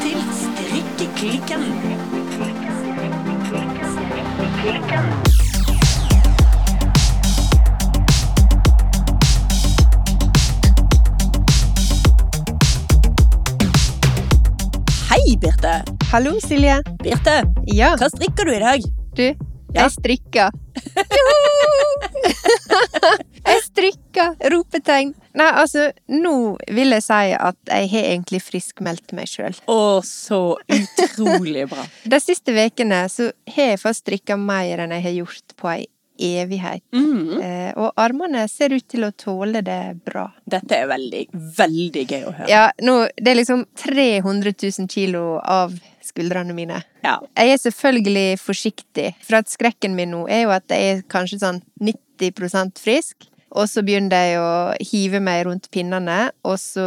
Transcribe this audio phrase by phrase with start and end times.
[0.00, 1.62] til Strikkeklikken.
[15.10, 15.82] Hei, Birte.
[16.12, 16.80] Hallo, Silje.
[17.02, 18.80] Birte, Ja, hva strikker du i dag?
[19.16, 19.22] du.
[19.74, 19.84] Ja.
[19.84, 20.50] Jeg strikker.
[20.96, 21.24] jeg
[24.20, 24.48] strikka!
[24.50, 25.14] Ropetegn.
[25.32, 26.34] Nei, altså, nå
[26.68, 29.54] vil jeg si at jeg har egentlig friskmeldt meg sjøl.
[29.70, 31.86] Å, så utrolig bra.
[32.12, 35.88] De siste ukene så har jeg fått strikka mer enn jeg har gjort på ei
[36.20, 36.82] evighet.
[36.92, 37.40] Mm.
[37.40, 40.26] Eh, og armene ser ut til å tåle det bra.
[40.44, 41.22] Dette er veldig,
[41.56, 42.48] veldig gøy å høre.
[42.50, 45.72] Ja, nå, det er liksom 300 000 kilo av
[46.04, 46.82] skuldrene mine.
[47.06, 47.16] Ja.
[47.38, 51.40] Jeg er selvfølgelig forsiktig, for at skrekken min nå er jo at jeg er kanskje
[51.40, 53.29] sånn 90% frisk.
[53.50, 54.50] Og så begynner jeg å
[54.92, 56.84] hive meg rundt pinnene, og så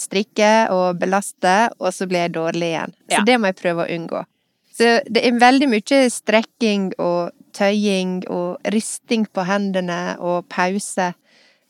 [0.00, 2.92] strikke og belaste, og så blir jeg dårlig igjen.
[3.08, 3.24] Så Ja.
[3.24, 4.24] det må jeg prøve å unngå.
[4.72, 11.14] Så det er veldig mye strekking og tøying og risting på hendene og pause.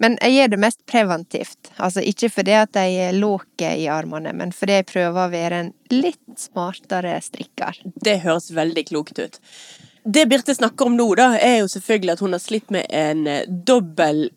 [0.02, 1.70] Men jeg gjør det mest preventivt.
[1.78, 5.60] Altså ikke fordi at jeg er låke i armene, men fordi jeg prøver å være
[5.60, 7.78] en litt smartere strikker.
[8.02, 9.38] Det høres veldig klokt ut.
[10.04, 13.26] Det Birte snakker om nå, da, er jo selvfølgelig at hun har slitt med en
[13.30, 14.30] eh, dobbel,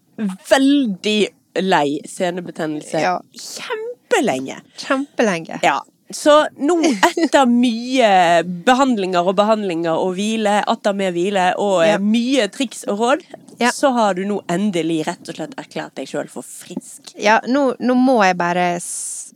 [0.50, 1.20] veldig
[1.66, 3.16] lei senebetennelse Ja.
[3.34, 4.60] kjempelenge.
[4.78, 5.60] Kjempelenge.
[5.64, 5.80] Ja.
[6.14, 6.76] Så nå,
[7.18, 11.98] etter mye behandlinger og behandlinger og hvile, atter med hvile og eh, Ja.
[12.02, 13.24] mye triks og råd,
[13.58, 13.72] Ja.
[13.72, 17.14] så har du nå endelig rett og slett erklært deg sjøl for frisk.
[17.18, 18.66] Ja, nå, nå må jeg bare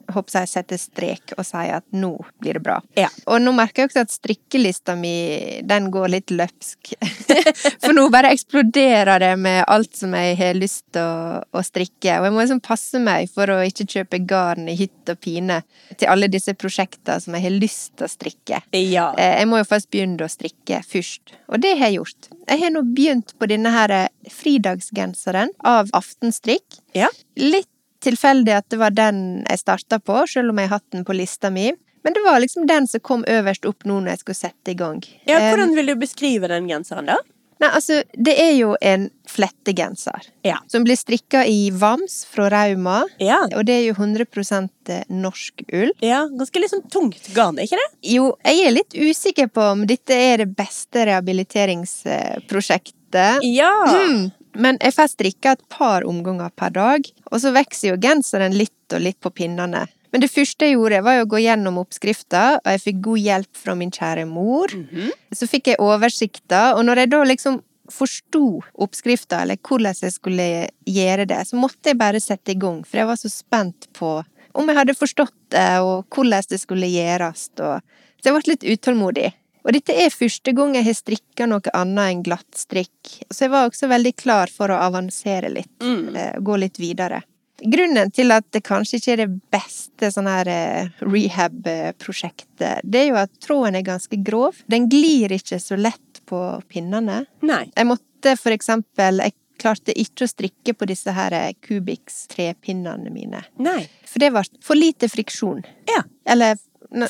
[0.09, 2.79] håper jeg sette strek og si at nå blir det bra.
[2.97, 3.07] Ja.
[3.29, 6.93] Og nå merker jeg også at strikkelista mi, den går litt løpsk.
[7.83, 12.17] For nå bare eksploderer det med alt som jeg har lyst til å, å strikke.
[12.19, 15.61] Og jeg må liksom passe meg for å ikke kjøpe garn i hytt og pine
[15.95, 18.61] til alle disse prosjektene som jeg har lyst til å strikke.
[18.75, 19.07] Ja.
[19.17, 22.29] Eh, Jeg må jo først begynne å strikke først, og det har jeg gjort.
[22.49, 26.81] Jeg har nå begynt på denne her eh, fridagsgenseren av Aftenstrikk.
[26.93, 27.09] ja.
[27.35, 27.69] Litt
[27.99, 31.11] tilfeldig at det var den jeg starta på, selv om jeg har hatt den på
[31.17, 31.73] lista mi.
[32.03, 34.75] Men det var liksom den som kom øverst opp nå når jeg skulle sette i
[34.79, 35.01] gang.
[35.27, 37.17] ja hvordan vil du beskrive den genseren, da?
[37.59, 40.29] Nei, altså, det er jo en flettegenser.
[40.47, 40.61] Ja.
[40.71, 43.01] Som blir strikka i Vams fra Rauma.
[43.19, 43.41] Ja.
[43.51, 45.91] Og det er jo 100% norsk ull.
[45.99, 47.89] ja ganske litt sånn tungt garn, ikke det?
[48.15, 53.43] Jo, jeg er litt usikker på om dette er det beste rehabiliteringsprosjektet.
[53.43, 53.73] Ja.
[54.07, 54.31] Mm.
[54.59, 56.99] Men jeg får strikka et par omganger per dag,
[57.29, 59.81] og så vokser jo genseren litt og litt på pinnene.
[60.11, 63.59] Men det første jeg gjorde, var å gå gjennom oppskrifta, og jeg fikk god hjelp
[63.63, 64.73] fra min kjære mor.
[65.35, 67.59] Så fikk jeg oversikta, og når jeg da liksom
[67.93, 70.49] forsto oppskrifta, eller hvordan jeg skulle
[70.85, 74.19] gjøre det, så måtte jeg bare sette i gang, for jeg var så spent på
[74.57, 77.81] om jeg hadde forstått det, og hvordan det skulle gjøres, og
[78.19, 79.29] Så jeg ble litt utålmodig.
[79.63, 83.69] Og dette er første gang jeg har strikka noe annet enn glattstrikk, så jeg var
[83.69, 86.41] også veldig klar for å avansere litt, mm.
[86.43, 87.21] gå litt videre.
[87.63, 93.07] Grunnen til at det kanskje ikke er det beste sånn her eh, rehab-prosjektet, det er
[93.11, 94.61] jo at tråden er ganske grov.
[94.71, 97.23] Den glir ikke så lett på pinnene.
[97.41, 97.65] Nei.
[97.75, 103.11] Jeg måtte for eksempel Jeg klarte ikke å strikke på disse her eh, Kubix trepinnene
[103.11, 103.41] mine.
[103.59, 103.81] Nei.
[104.07, 105.65] For det var for lite friksjon.
[105.89, 106.03] Ja.
[106.31, 106.55] Eller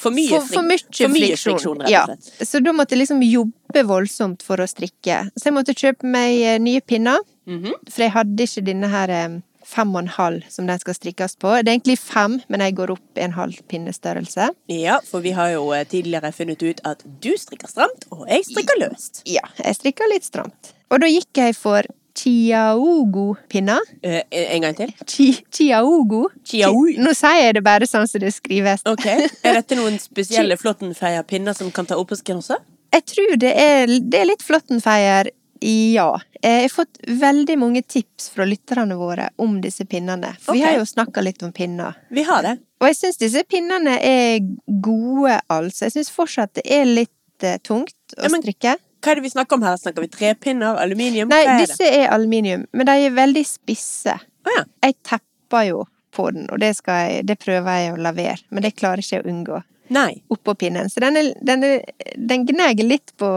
[0.02, 1.84] For mye for, for mye, for mye friksjon.
[1.86, 2.08] og ja.
[2.10, 2.48] slett.
[2.50, 5.20] Så da måtte jeg liksom jobbe voldsomt for å strikke.
[5.38, 7.72] Så jeg måtte kjøpe meg eh, nye pinner, Mhm.
[7.90, 9.38] for jeg hadde ikke denne her eh,
[9.70, 11.52] fem og en halv som den skal strikkes på.
[11.62, 14.50] Det er egentlig fem, men jeg går opp en halv pinnestørrelse.
[14.74, 18.48] Ja, for vi har jo eh, tidligere funnet ut at du strikker stramt, og jeg
[18.50, 19.22] strikker løst.
[19.30, 20.74] Ja, jeg strikker litt stramt.
[20.90, 21.86] Og da gikk jeg for
[22.20, 23.80] Chiaogo-pinner.
[24.04, 24.90] Eh, en gang til.
[25.08, 26.26] Chi Chiaogo.
[26.44, 28.82] Chiao- Nå sier jeg det bare sånn som det skrives.
[28.90, 29.06] Ok,
[29.44, 32.58] Er dette noen spesielle Flåttenfeia pinner som kan ta oppvask også?
[32.94, 35.30] Jeg tror det er, det er litt Flåttenfeier,
[35.62, 36.08] ja.
[36.42, 40.34] Jeg har fått veldig mange tips fra lytterne våre om disse pinnene.
[40.40, 41.98] For vi har jo snakka litt om pinner.
[42.10, 42.58] Vi har det.
[42.80, 44.40] Og jeg syns disse pinnene er
[44.82, 45.88] gode, altså.
[45.90, 48.78] Jeg syns fortsatt det er litt eh, tungt å Ja, men- strikke.
[49.00, 49.78] Hva er det vi snakker om her?
[49.80, 51.30] Snakker vi trepinner, aluminium?
[51.32, 54.16] Nei, er disse er aluminium, men de er veldig spisse.
[54.44, 54.66] Oh, ja.
[54.84, 58.44] Jeg tepper jo på den, og det, jeg, det prøver jeg å la være.
[58.52, 59.62] Men det klarer ikke jeg å unngå.
[59.90, 60.22] Nei.
[60.30, 60.90] Oppå pinnen.
[60.90, 61.84] Så den, er, den, er,
[62.16, 63.30] den gnager litt på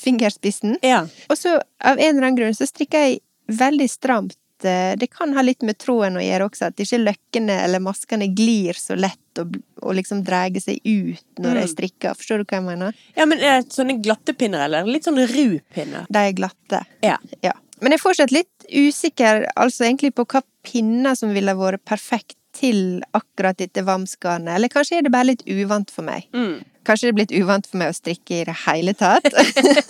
[0.00, 0.78] fingerspissen.
[0.86, 1.04] Ja.
[1.30, 3.20] Og så av en eller annen grunn så strikker jeg
[3.58, 4.36] veldig stramt.
[4.64, 8.30] Eh, Det kan ha litt med tråden å gjøre også, at ikke løkkene eller maskene
[8.34, 11.74] glir så lett og, og liksom dreier seg ut når jeg Mm.
[11.74, 12.14] strikker.
[12.16, 12.94] Forstår du hva jeg mener?
[13.16, 16.06] ja, men er det sånne glatte pinner, eller litt sånne ru pinner?
[16.08, 16.84] De er glatte.
[17.04, 17.18] Ja.
[17.42, 17.52] Ja.
[17.82, 22.38] Men jeg er fortsatt litt usikker altså egentlig på hva pinner som ville vært perfekt
[22.56, 22.80] til
[23.16, 26.26] akkurat dette vamsgarnet, eller kanskje er det bare litt uvant for meg.
[26.36, 26.64] Mm.
[26.86, 29.26] Kanskje det er blitt uvant for meg å strikke i det hele tatt.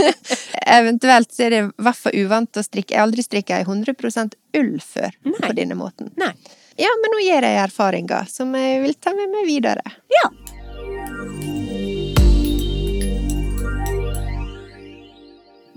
[0.79, 2.95] Eventuelt så er det i hvert fall uvant å strikke.
[2.95, 5.37] Jeg har aldri strikka i 100% ull før Nei.
[5.45, 6.11] på denne måten.
[6.21, 6.33] Nei.
[6.81, 9.85] Ja, men nå gjør jeg erfaringer som jeg vil ta med meg videre.
[10.13, 10.29] Ja.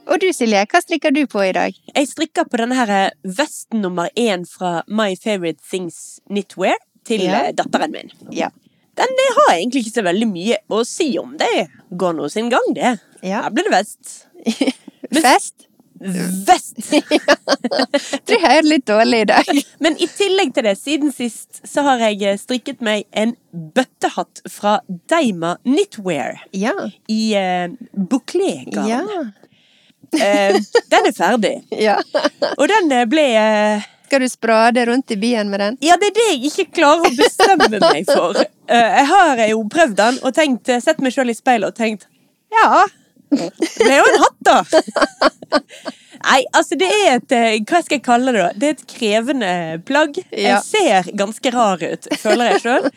[0.09, 1.75] Og du Silje, hva strikker du på i dag?
[1.95, 7.21] Jeg strikker på denne her vest vesten nummer én fra My Favorite Things Knitwear til
[7.27, 7.45] Ja.
[7.47, 8.11] eh, datteren min.
[8.31, 8.49] Ja.
[8.97, 11.37] Den det har egentlig ikke så veldig mye å si om.
[11.37, 12.99] Det går nå sin gang, det.
[13.23, 13.43] Ja.
[13.43, 14.25] Her blir det vest.
[15.11, 15.65] Men- Fest?
[15.99, 16.77] Vest!
[18.29, 19.43] Du hører litt dårlig i dag.
[19.83, 24.41] Men i tillegg til det, siden sist, så har jeg eh, strikket meg en bøttehatt
[24.49, 24.79] fra
[25.11, 26.73] Deima Knitwear Ja.
[27.11, 28.87] i uh, bouclé-garn.
[28.87, 29.03] Ja.
[30.13, 30.57] Eh,
[30.89, 31.55] den er ferdig.
[31.87, 31.97] ja.
[32.57, 35.77] Og den eh, ble eh, Skal du sprade rundt i byen med den?
[35.85, 38.39] Ja, det er det jeg ikke klarer å bestemme meg for.
[38.69, 42.07] Jeg har jo prøvd den og tenkt, sett meg sjøl i speilet og tenkt
[42.53, 42.85] Ja,
[43.29, 44.57] det ble jo en hatt, da.
[46.29, 47.35] Nei, altså det er et
[47.69, 48.49] Hva skal jeg kalle det, da?
[48.57, 49.51] Det er et krevende
[49.85, 50.17] plagg.
[50.33, 52.89] Jeg ser ganske rar ut, føler jeg sjøl.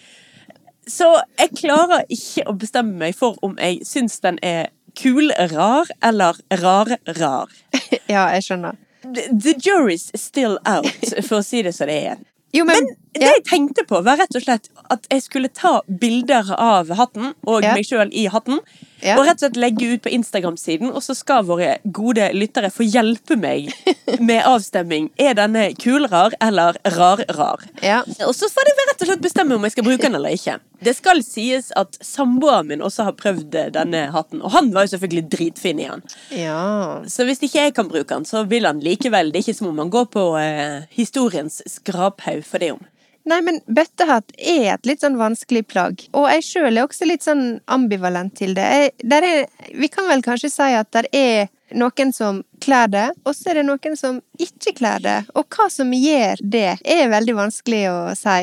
[0.89, 6.37] Så jeg klarer ikke å bestemme meg for om jeg syns den er kul-rar eller
[6.63, 7.53] rar-rar.
[8.11, 8.77] Ja, jeg skjønner.
[9.03, 10.89] The the jury's still out,
[11.27, 12.19] for å si det som det er.
[12.55, 16.55] Jo, men, Det jeg tenkte på, var rett og slett at jeg skulle ta bilder
[16.57, 18.63] av hatten og meg sjøl i hatten.
[19.03, 19.17] Ja.
[19.19, 22.87] Og rett og slett legge ut på Instagram-siden, og så skal våre gode lyttere få
[22.87, 23.73] hjelpe meg
[24.29, 25.09] med avstemming.
[25.19, 27.65] Er denne kul-rar eller rar-rar?
[27.83, 28.05] ja.
[28.29, 30.55] Og så får de rett og slett bestemme om jeg skal bruke den eller ikke.
[30.83, 34.95] Det skal sies at samboeren min også har prøvd denne hatten, og han var jo
[34.95, 36.07] selvfølgelig dritfin i den.
[36.39, 37.03] ja.
[37.11, 39.35] Så hvis ikke jeg kan bruke den, så vil han likevel.
[39.35, 42.83] Det er ikke som om han går på eh, historiens skraphaug for det om.
[43.29, 46.01] Nei, men bøttehatt er et litt sånn vanskelig plagg.
[46.19, 48.65] Og jeg sjøl er også litt sånn ambivalent til det.
[48.67, 53.37] Jeg, er, vi kan vel kanskje si at det er noen som kler det, og
[53.37, 55.19] så er det noen som ikke kler det.
[55.39, 58.41] Og hva som gjør det, er veldig vanskelig å si.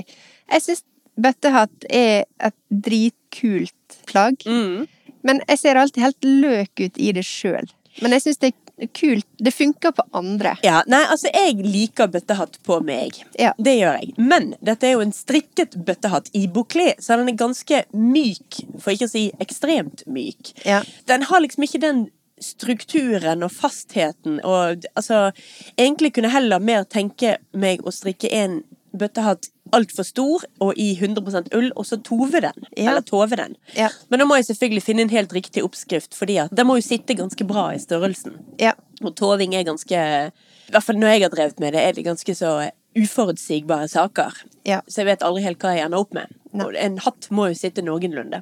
[0.49, 0.85] Jeg syns
[1.19, 4.47] bøttehatt er et dritkult plagg.
[4.47, 4.87] Mm.
[5.27, 7.67] Men jeg ser alltid helt løk ut i det sjøl.
[7.99, 9.27] Men jeg syns det er kult.
[9.37, 10.55] Det funker på andre.
[10.63, 13.17] Ja, nei, altså jeg liker bøttehatt på meg.
[13.39, 13.53] Ja.
[13.57, 14.13] Det gjør jeg.
[14.17, 18.93] Men dette er jo en strikket bøttehatt i bouclé, så den er ganske myk, for
[18.93, 20.53] ikke å si ekstremt myk.
[20.67, 20.83] Ja.
[21.09, 22.07] Den har liksom ikke den
[22.39, 25.33] strukturen og fastheten og altså
[25.75, 28.61] Egentlig kunne jeg heller mer tenke meg å strikke en
[28.95, 32.67] bøttehatt altfor stor og i 100% ull, og så tove den.
[32.75, 32.91] Ja.
[32.91, 33.55] Eller tove den.
[33.77, 33.89] Ja.
[34.09, 36.87] Men da må jeg selvfølgelig finne en helt riktig oppskrift, fordi at den må jo
[36.87, 38.39] sitte ganske bra i størrelsen.
[38.61, 38.75] Ja.
[39.03, 42.05] Og toving er ganske I hvert fall når jeg har drevet med det, er det
[42.05, 42.57] ganske så
[42.97, 44.43] uforutsigbare saker.
[44.67, 44.81] Ja.
[44.87, 46.33] Så jeg vet aldri helt hva jeg ender opp med.
[46.57, 48.41] Og en hatt må jo sitte noenlunde.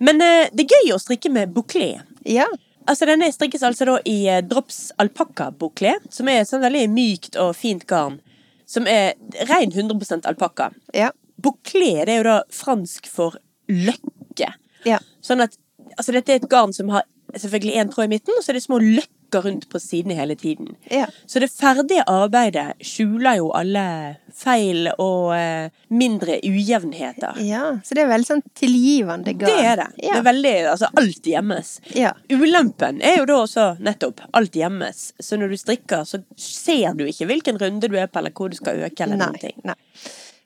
[0.00, 1.94] Men uh, det er gøy å strikke med bouclé.
[2.28, 2.48] Ja.
[2.88, 7.52] Altså Denne strikkes altså da i eh, drops alpakka-bouclé, som er sånn veldig mykt og
[7.54, 8.18] fint garn.
[8.68, 9.14] Som er
[9.50, 10.70] ren 100 alpakka.
[10.96, 11.10] Ja.
[11.42, 13.38] Bouclé det er jo da fransk for
[13.70, 14.52] løkke.
[14.86, 15.00] Ja.
[15.24, 15.56] Sånn at
[15.96, 18.58] altså Dette er et garn som har selvfølgelig én tråd i midten, og så er
[18.58, 20.74] det små løkker rundt på sidene hele tiden.
[20.90, 21.06] Ja.
[21.26, 27.40] Så det ferdige arbeidet skjuler jo alle feil og eh, mindre ujevnheter.
[27.40, 27.78] ja.
[27.84, 29.50] Så det er veldig sånn tilgivende garn.
[29.52, 29.86] Det er det.
[30.02, 30.12] Ja.
[30.14, 31.80] Det er veldig, altså Alt gjemmes.
[31.96, 32.12] Ja.
[32.30, 35.12] Ulempen er jo da også nettopp alt gjemmes.
[35.20, 38.48] Så når du strikker, så ser du ikke hvilken runde du er på, eller hvor
[38.52, 39.00] du skal øke.
[39.04, 39.60] eller noen Nei, ting.
[39.64, 39.74] nei.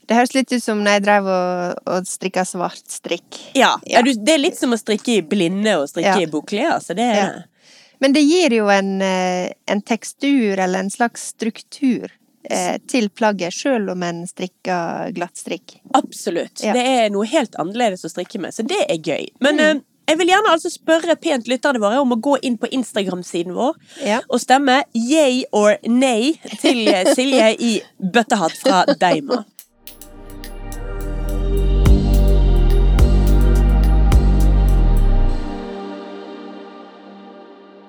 [0.07, 3.40] Det høres litt ut som når jeg drev og, og strikka svart strikk.
[3.59, 4.02] Ja, Ja.
[4.07, 6.62] du, Det er litt som å strikke i blinde og strikke i bouclé.
[6.71, 7.33] Altså, det er Ja.
[8.00, 12.11] Men det gir jo en, eh, en tekstur eller en slags struktur
[12.50, 15.81] eh, til plagget, sjøl om en strikker glattstrikk.
[15.99, 16.62] Absolutt.
[16.62, 16.73] Ja.
[16.76, 19.26] Det er noe helt annerledes å strikke med, så det er gøy.
[19.41, 19.61] Men Mm.
[19.79, 23.53] eh, jeg vil gjerne altså spørre pent lytterne våre om å gå inn på Instagram-siden
[23.57, 23.75] vår
[24.05, 24.21] Ja.
[24.31, 26.87] og stemme yay or nay til
[27.17, 29.45] Silje i bøttehatt fra Deima.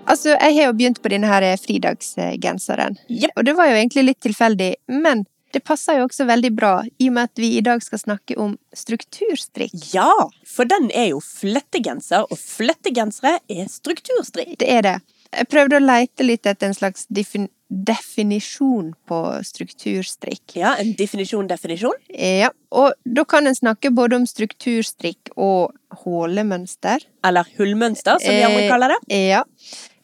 [0.08, 3.00] Altså, jeg har jo begynt på denne her fridagsgenseren.
[3.10, 3.34] yep.
[3.36, 7.10] Og det var jo egentlig litt tilfeldig, men det passer jo også veldig bra, i
[7.10, 9.76] og med at vi i dag skal snakke om strukturstrikk.
[9.94, 10.12] Ja,
[10.48, 14.58] for den er jo flettegenser, og flettegensere er strukturstrikk.
[14.60, 14.98] Det er det.
[15.32, 20.54] Jeg prøvde å leite litt etter en slags defin definisjon på strukturstrikk.
[20.56, 21.98] Ja, en definisjon-definisjon.
[22.16, 27.04] Ja, og da kan en snakke både om strukturstrikk og hålemønster.
[27.28, 29.20] Eller hullmønster, som de andre Eh, kaller det.
[29.20, 29.44] Ja.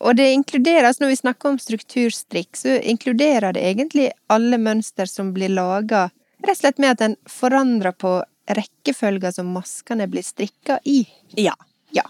[0.03, 5.31] Og det inkluderes, når vi snakker om strukturstrikk, så inkluderer det egentlig alle mønster som
[5.35, 6.09] blir laga
[6.43, 8.17] Rett og slett med at en forandrer på
[8.51, 11.05] rekkefølga som maskene blir strikka i.
[11.39, 11.53] Ja.
[11.95, 12.03] Ja.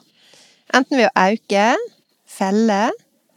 [0.73, 1.65] Enten ved å auke,
[2.25, 2.79] felle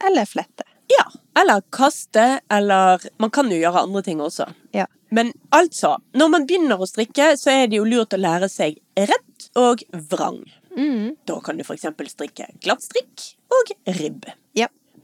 [0.01, 0.65] eller flette.
[0.89, 1.05] Ja.
[1.37, 4.47] Eller kaste, eller Man kan jo gjøre andre ting også.
[4.73, 4.87] Ja.
[5.13, 8.81] Men altså, når man begynner å strikke, så er det jo lurt å lære seg
[8.97, 10.41] rett og vrang.
[10.77, 11.15] Mm.
[11.29, 14.25] Da kan du eksempel strikke glattstrikk og ribb.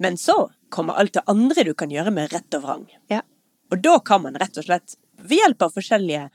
[0.04, 2.84] Men så kommer alt det andre du kan gjøre med rett og vrang.
[3.08, 3.22] Ja.
[3.72, 6.26] Og da kan man rett og slett, ved hjelp av forskjellige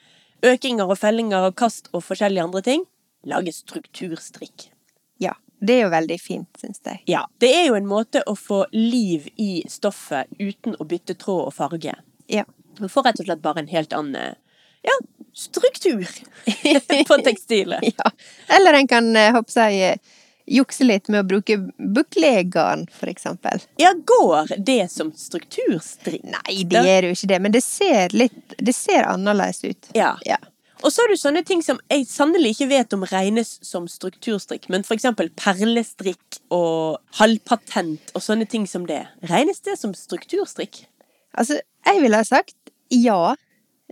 [0.48, 2.86] økinger og fellinger og kast og forskjellige andre ting,
[3.28, 4.70] lage strukturstrikk.
[5.20, 5.34] Ja.
[5.60, 7.02] Det er jo veldig fint, syns jeg.
[7.10, 11.48] Ja, det er jo en måte å få liv i stoffet uten å bytte tråd
[11.50, 11.96] og farge.
[12.30, 12.46] Ja.
[12.78, 14.38] Du får rett og slett bare en helt annen
[14.86, 14.94] ja,
[15.34, 16.06] struktur
[17.10, 17.84] på tekstilet.
[17.90, 18.10] ja.
[18.56, 19.98] Eller en kan, hoppe håper jeg,
[20.50, 23.62] jukse litt med å bruke buklegarn, for eksempel.
[23.80, 26.24] Ja, går det som strukturstrikk?
[26.24, 29.90] Nei, det gjør jo ikke det, men det ser litt Det ser annerledes ut.
[29.96, 30.16] Ja.
[30.26, 30.38] Ja.
[30.86, 34.68] Og så er det sånne ting som jeg sannelig ikke vet om regnes som strukturstrikk,
[34.70, 39.02] men for eksempel perlestrikk og halvpatent og sånne ting som det.
[39.26, 40.84] Regnes det som strukturstrikk?
[41.34, 42.54] Altså, jeg ville ha sagt
[42.94, 43.34] ja,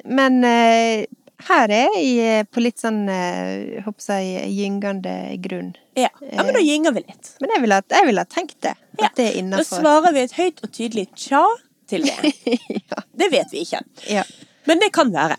[0.04, 1.06] men eh,
[1.44, 5.14] her er jeg eh, på litt sånn, eh, håper jeg, gyngende
[5.44, 5.74] grunn.
[5.98, 6.08] Ja.
[6.32, 7.34] ja men da gynger vi litt.
[7.42, 8.72] Men jeg ville ha, vil ha tenkt det.
[8.96, 11.44] At Ja, det er Da svarer vi et høyt og tydelig tja
[11.90, 12.32] til det.
[12.90, 13.04] ja.
[13.12, 13.82] Det vet vi ikke.
[14.10, 14.24] ja.
[14.66, 15.36] Men det kan være.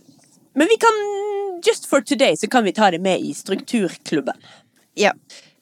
[0.58, 1.02] Men vi kan,
[1.66, 4.38] just for today, så kan vi ta det med i strukturklubben.
[4.96, 5.14] ja.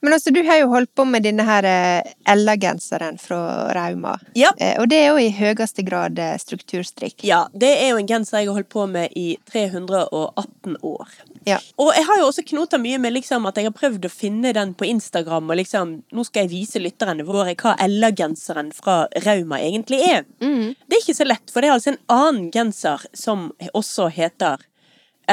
[0.05, 3.39] Men altså, du har jo holdt på med denne her eh, Ella-genseren fra
[3.73, 4.11] Rauma.
[4.37, 4.51] Ja.
[4.61, 7.23] Eh, og det er jo i høyeste grad eh, strukturstrikk.
[7.25, 11.15] Ja, det er jo en genser jeg har holdt på med i 318 år.
[11.49, 11.57] Ja.
[11.81, 14.53] Og jeg har jo også knota mye med liksom at jeg har prøvd å finne
[14.53, 19.57] den på Instagram, og liksom Nå skal jeg vise lytterne våre hva Ella-genseren fra Rauma
[19.57, 20.21] egentlig er.
[20.37, 20.75] Mm.
[20.85, 24.61] Det er ikke så lett, for det er altså en annen genser som også heter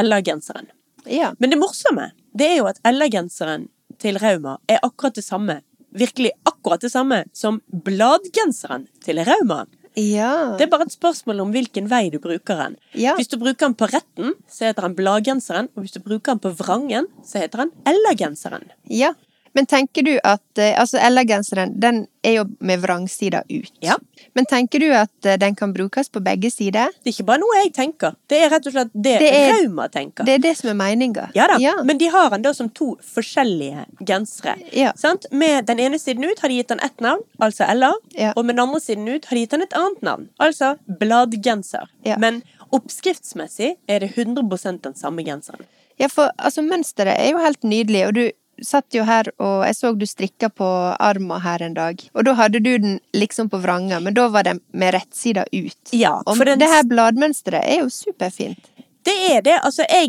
[0.00, 0.72] Ella-genseren.
[1.04, 1.34] Ja.
[1.38, 3.68] Men det morsomme, det er jo at Ella-genseren
[4.00, 5.60] til Rauma er akkurat det samme,
[5.92, 9.64] virkelig akkurat det samme, som bladgenseren til Rauma.
[9.98, 10.56] Ja.
[10.56, 12.78] Det er bare et spørsmål om hvilken vei du bruker den.
[12.96, 13.12] Ja.
[13.18, 16.40] Hvis du bruker den på retten, så heter den bladgenseren, og hvis du bruker den
[16.40, 18.70] på vrangen, så heter den Ella-genseren.
[18.88, 19.12] ja.
[19.54, 23.72] Men tenker du at eh, Altså, Ella-genseren, den er jo med vrangsida ut.
[23.84, 23.96] Ja.
[24.34, 26.88] Men tenker du at eh, den kan brukes på begge sider?
[27.02, 29.52] Det er ikke bare noe jeg tenker, det er rett og slett det, Det er-
[29.58, 30.24] Rauma tenker.
[30.24, 31.28] Det er det som er meninga.
[31.36, 31.74] Ja da, Ja.
[31.84, 34.56] men de har den da som to forskjellige gensere.
[34.72, 34.92] Ja.
[34.96, 35.26] Sant?
[35.32, 38.32] Med den ene siden ut har de gitt den ett navn, altså Ella, Ja.
[38.36, 41.88] og med den andre siden ut har de gitt den et annet navn, altså bladgenser.
[42.04, 42.16] Ja.
[42.16, 42.42] Men
[42.72, 45.64] oppskriftsmessig er det 100 den samme genseren.
[46.00, 48.30] Ja, for altså, mønsteret er jo helt nydelig, og du
[48.64, 50.66] satt jo her og jeg så du strikka på
[51.00, 52.00] arma her en dag.
[52.14, 55.92] Og da hadde du den liksom på vranga, men da var den med rettsida ut.
[55.92, 58.70] Ja, for den- det her bladmønsteret er jo superfint.
[59.04, 59.58] Det er det.
[59.64, 60.08] Altså, jeg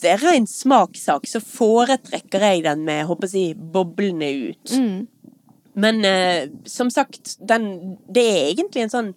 [0.00, 4.72] Det er ren smakssak, så foretrekker jeg den med, håper jeg, si, boblene ut.
[4.72, 5.06] Mm.
[5.74, 9.14] Men eh, som sagt, den Det er egentlig en sånn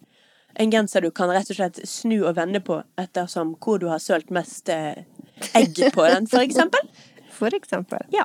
[0.58, 4.00] en genser du kan rett og slett snu og vende på ettersom hvor du har
[4.00, 5.04] sølt mest eh,
[5.54, 6.80] egg på den, for eksempel.
[7.36, 8.00] For eksempel.
[8.14, 8.24] Ja.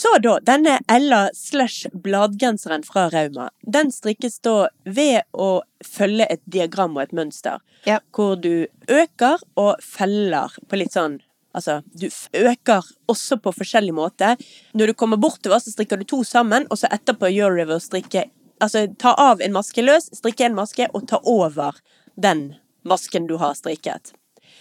[0.00, 5.48] Så da, denne Ella slash bladgenseren fra Rauma, den strikkes da ved å
[5.84, 7.98] følge et diagram og et mønster, Ja.
[8.16, 11.20] hvor du øker og feller på litt sånn
[11.52, 12.06] Altså, du
[12.38, 14.36] øker også på forskjellig måte.
[14.72, 17.76] Når du kommer bortover, så strikker du to sammen, og så etterpå gjør du ved
[17.76, 18.22] å strikke
[18.62, 21.74] Altså, ta av en maske løs, strikke en maske, og ta over
[22.16, 22.54] den
[22.84, 24.12] masken du har strikket.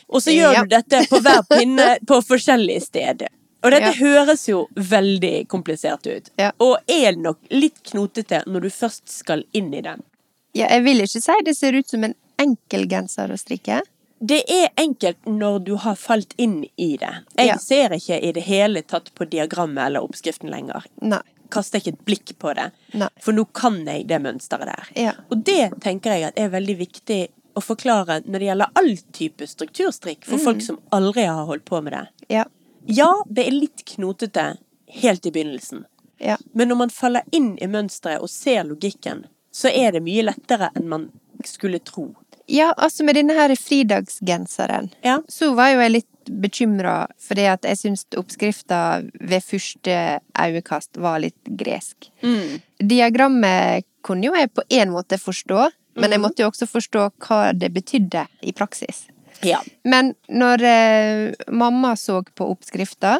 [0.10, 0.62] Og så gjør Ja.
[0.63, 3.27] du dette på hver pinne på forskjellig sted.
[3.63, 3.91] Og dette Ja.
[3.99, 6.51] høres jo veldig komplisert ut, Ja.
[6.59, 10.03] og er nok litt knotete når du først skal inn i den.
[10.53, 13.81] Ja, jeg vil ikke si det ser ut som en enkel genser å strikke.
[14.21, 17.13] Det er enkelt når du har falt inn i det.
[17.37, 17.57] Jeg Ja.
[17.57, 20.83] ser ikke i det hele tatt på diagrammet eller oppskriften lenger.
[21.01, 21.21] Nei.
[21.49, 22.71] Kaster ikke et blikk på det.
[22.93, 23.07] Nei.
[23.19, 24.87] For nå kan jeg det mønsteret der.
[24.95, 25.13] Ja.
[25.31, 29.47] Og det tenker jeg at er veldig viktig å forklare når det gjelder all type
[29.47, 32.07] strukturstrikk, for folk som aldri har holdt på med det.
[32.29, 32.43] Ja.
[32.86, 34.57] Ja, det er litt knotete
[34.88, 35.86] helt i begynnelsen.
[36.19, 36.38] Ja.
[36.53, 40.71] Men når man faller inn i mønsteret og ser logikken, så er det mye lettere
[40.75, 41.09] enn man
[41.45, 42.09] skulle tro.
[42.50, 45.21] Ja, altså med denne her fridagsgenseren, Ja.
[45.29, 48.79] så var jo jeg litt bekymra fordi at jeg syns oppskrifta
[49.21, 52.09] ved første øyekast var litt gresk.
[52.79, 55.69] Diagrammet kunne jo jeg på en måte forstå,
[56.00, 59.07] men jeg måtte jo også forstå hva det betydde i praksis.
[59.46, 59.60] Ja.
[59.84, 63.19] Men når eh, mamma så på oppskrifta,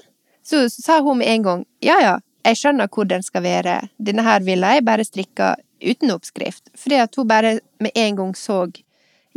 [0.50, 4.24] Så sa hun med en gang ja ja, jeg skjønner hvor den skal være, denne
[4.26, 6.72] her ville jeg bare strikka uten oppskrift.
[6.76, 8.64] Fordi at hun bare med en gang så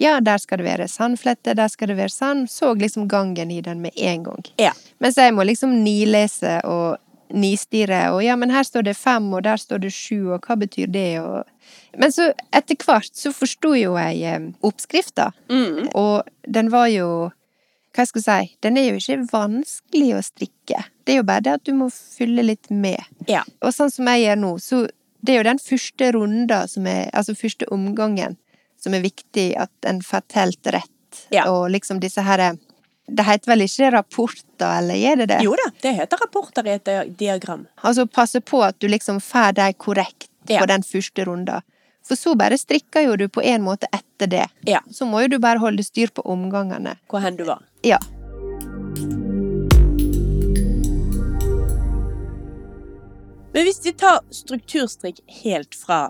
[0.00, 2.48] ja, der skal det være sandflette, der skal det være sand.
[2.50, 4.46] Så liksom gangen i den med en gang.
[4.58, 4.72] Ja.
[4.98, 6.96] Mens jeg må liksom nilese og
[7.32, 10.56] nistirre, og ja, men her står det fem, og der står det sju, og hva
[10.60, 11.44] betyr det, og
[11.96, 15.88] Men så etter hvert så forsto jo jeg eh, oppskrifta, Mm.
[15.94, 17.30] og den var jo
[17.92, 20.84] hva skal jeg si, den er jo ikke vanskelig å strikke.
[21.04, 22.96] Det er jo bare det at du må fylle litt med.
[23.28, 23.42] Ja.
[23.60, 24.88] Og sånn som jeg gjør nå, så
[25.20, 28.38] det er jo den første runda som er, altså første omgangen,
[28.80, 31.20] som er viktig at en får telt rett.
[31.30, 31.44] Ja.
[31.52, 32.56] Og liksom disse her
[33.06, 35.40] Det heter vel ikke rapporter, eller gjør det det?
[35.44, 37.66] Jo da, det heter rapporter i et diagram.
[37.82, 40.60] Altså passe på at du liksom får dem korrekt Ja.
[40.60, 41.62] på den første runden.
[42.02, 44.46] For så bare strikker jo du på en måte etter det.
[44.66, 44.80] Ja.
[44.90, 46.96] Så må jo du bare holde styr på omgangene.
[47.10, 47.62] Hvor hen du var.
[47.82, 47.98] Ja.
[53.54, 56.06] Men hvis vi tar strukturstrikk helt fra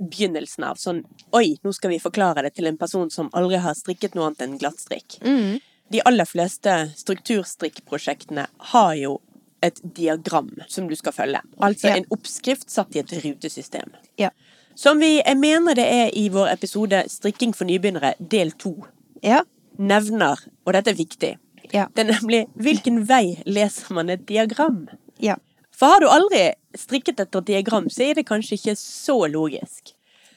[0.00, 1.02] begynnelsen av, sånn
[1.36, 4.42] oi, nå skal vi forklare det til en person som aldri har strikket noe annet
[4.46, 5.18] enn glattstrikk.
[5.22, 5.60] Mm.
[5.90, 9.16] De aller fleste strukturstrikkprosjektene har jo
[9.62, 11.40] et diagram som du skal følge.
[11.60, 11.96] Altså Ja.
[11.96, 13.90] en oppskrift satt i et rutesystem.
[14.18, 14.30] Ja.
[14.74, 18.86] Som vi, jeg mener det er i vår episode Strikking for nybegynnere del to,
[19.22, 19.42] Ja.
[19.78, 21.38] nevner, og dette er viktig,
[21.72, 21.86] Ja.
[21.94, 24.88] det er nemlig hvilken vei leser man et diagram?
[25.18, 25.36] Ja.
[25.72, 29.92] For har du aldri strikket etter et diagram, så er det kanskje ikke så logisk.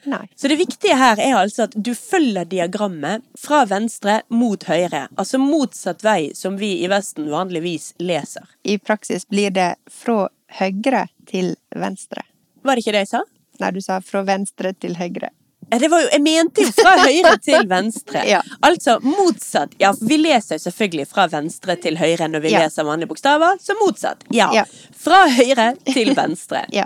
[0.06, 0.26] Nei.
[0.36, 5.06] Så det viktige her er altså at du følger diagrammet fra venstre mot høyre.
[5.16, 8.44] Altså motsatt vei som vi i Vesten vanligvis leser.
[8.64, 10.28] I praksis blir det fra
[10.60, 12.22] høyre til venstre.
[12.64, 13.22] Var det ikke det jeg sa?
[13.60, 15.30] Nei, du sa fra venstre til høyre.
[15.70, 18.20] Ja, det var jo, jeg mente jo fra høyre til venstre.
[18.34, 18.42] Ja.
[18.66, 19.72] Altså motsatt.
[19.80, 22.64] Ja, vi leser jo selvfølgelig fra venstre til høyre når vi Ja.
[22.66, 24.26] leser vanlige bokstaver, så motsatt.
[24.30, 24.50] Ja.
[24.52, 24.66] Ja.
[24.92, 26.66] Fra høyre til venstre.
[26.80, 26.84] Ja.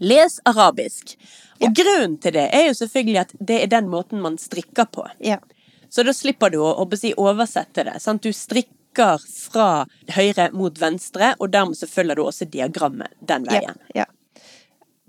[0.00, 1.14] Les arabisk.
[1.60, 5.06] Og grunnen til det er jo selvfølgelig at det er den måten man strikker på.
[5.24, 5.38] Ja.
[5.88, 8.00] Så da slipper du å, å si, oversette det.
[8.02, 8.22] Sant?
[8.22, 13.76] Du strikker fra høyre mot venstre, og dermed så følger du også diagrammet den veien.
[13.94, 14.04] ja.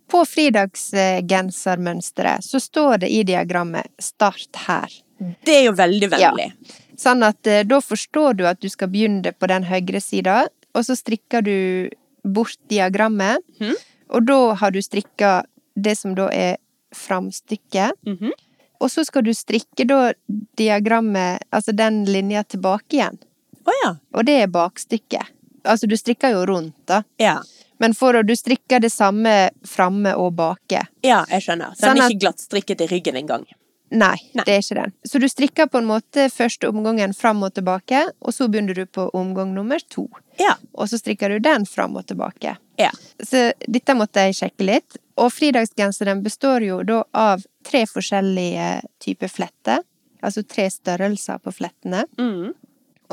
[0.08, 5.02] På fridagsgensermønsteret så står det i diagrammet 'start her'.
[5.44, 6.54] Det er jo veldig vennlig.
[6.98, 10.84] Sånn at eh, da forstår du at du skal begynne på den høyre sida, og
[10.86, 11.90] så strikker du
[12.24, 13.76] bort diagrammet, Mm.
[14.10, 15.44] og da har du strikka
[15.78, 16.58] det som da er
[16.96, 17.92] framstykket.
[18.08, 18.34] Mhm.
[18.80, 20.12] Og så skal du strikke da
[20.58, 23.18] diagrammet, altså den linja tilbake igjen.
[23.66, 23.96] Oh, ja.
[24.14, 25.34] Og det er bakstykket.
[25.66, 27.04] Altså, du strikker jo rundt, da.
[27.18, 27.40] ja.
[27.78, 30.80] Men for å du strikker det samme framme og bake.
[31.06, 31.76] Ja, jeg skjønner.
[31.78, 33.44] Så Den Sånn er ikke glattstrikket i ryggen engang.
[33.90, 34.44] Nei, Nei.
[34.44, 34.94] det er ikke den.
[35.08, 38.86] Så du strikker på en måte første omgangen fram og tilbake, og så begynner du
[38.86, 40.08] på omgang nummer to.
[40.42, 40.58] Ja.
[40.76, 42.58] Og så strikker du den fram og tilbake.
[42.78, 42.92] Ja.
[43.24, 45.00] Så dette måtte jeg sjekke litt.
[45.18, 48.68] Og fridagsgenseren består jo da av tre forskjellige
[49.04, 49.86] typer fletter.
[50.22, 52.04] Altså tre størrelser på flettene.
[52.20, 52.52] Mm.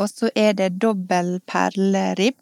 [0.00, 2.40] Og så er det dobbel perleribb.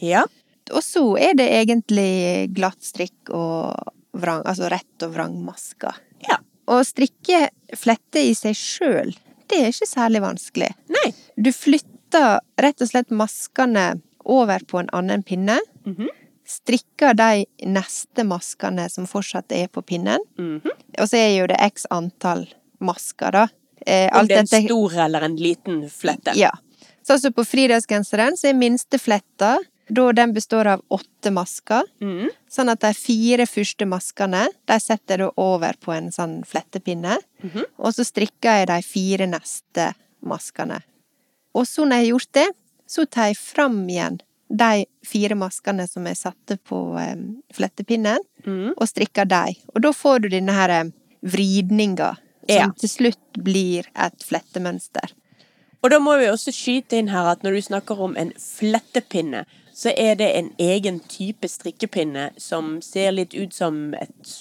[0.00, 0.24] Ja.
[0.72, 3.76] Og så er det egentlig glattstrikk og
[4.16, 6.00] vrang, altså rett og vrang masker.
[6.24, 6.40] Ja.
[6.66, 9.14] Å strikke flette i seg sjøl,
[9.50, 10.70] det er ikke særlig vanskelig.
[10.88, 11.12] Nei.
[11.36, 15.58] Du flytter rett og slett maskene over på en annen pinne.
[15.84, 16.08] Mhm.
[16.44, 20.20] Strikker de neste maskene som fortsatt er på pinnen.
[20.38, 20.60] Mhm.
[20.98, 22.46] Og så er jo det x antall
[22.80, 23.46] masker, da.
[23.86, 26.34] Eh, Om det er en dette- stor eller en liten flette.
[26.36, 26.50] ja.
[27.06, 31.82] Sånn som på fridagsgenseren, så er minste fletta da den består av åtte masker.
[32.00, 32.28] mm.
[32.50, 37.18] Sånn at de fire første maskene, de setter jeg over på en sånn flettepinne.
[37.42, 37.64] Mhm.
[37.78, 39.94] Og så strikker jeg de fire neste
[40.24, 40.80] maskene.
[41.54, 42.46] Og så når jeg har gjort det,
[42.86, 48.74] så tar jeg fram igjen de fire maskene som jeg satte på um, flettepinnen, mm.
[48.76, 49.54] og strikker de.
[49.74, 50.90] Og da får du denne her eh,
[51.24, 52.16] vridninga,
[52.46, 52.68] som Ja.
[52.78, 55.12] til slutt blir et flettemønster.
[55.82, 59.44] Og da må vi også skyte inn her at når du snakker om en flettepinne,
[59.74, 64.34] så er det en egen type strikkepinne som ser litt ut som et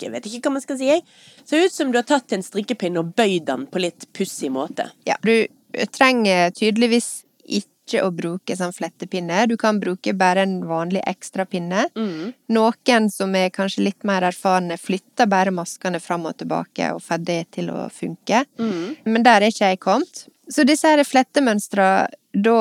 [0.00, 1.04] Jeg vet ikke hva man skal si, jeg.
[1.48, 4.90] Ser ut som du har tatt en strikkepinne og bøyd den på litt pussig måte.
[5.08, 5.46] Ja, du
[5.94, 9.44] trenger tydeligvis ikke å bruke sånn flettepinne.
[9.48, 11.86] Du kan bruke bare en vanlig ekstrapinne.
[11.96, 12.34] Mm.
[12.56, 17.24] Noen som er kanskje litt mer erfarne, flytter bare maskene fram og tilbake og får
[17.24, 18.44] det til å funke.
[18.60, 18.96] Mm.
[19.08, 20.26] Men der er ikke jeg kommet.
[20.50, 22.58] Så disse her flettemønstra, da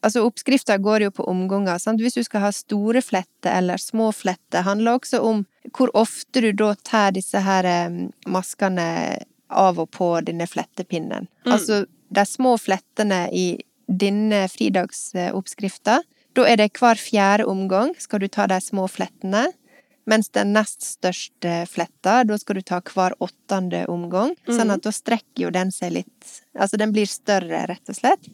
[0.00, 1.78] Altså, oppskrifta går jo på omganger.
[1.78, 2.00] Sant?
[2.00, 5.44] Hvis du skal ha store fletter eller små fletter, handler også om
[5.76, 8.86] hvor ofte du da tar disse her eh, maskene
[9.50, 11.28] av og på denne flettepinnen.
[11.44, 13.60] Altså, de små flettene i
[13.90, 16.02] denne fridagsoppskrifta,
[16.38, 19.48] Da er det hver fjerde omgang skal du ta de små flettene.
[20.06, 24.36] Mens den nest største fletta, da skal du ta hver åttende omgang.
[24.46, 28.30] Sånn at da strekker jo den seg litt Altså den blir større, rett og slett.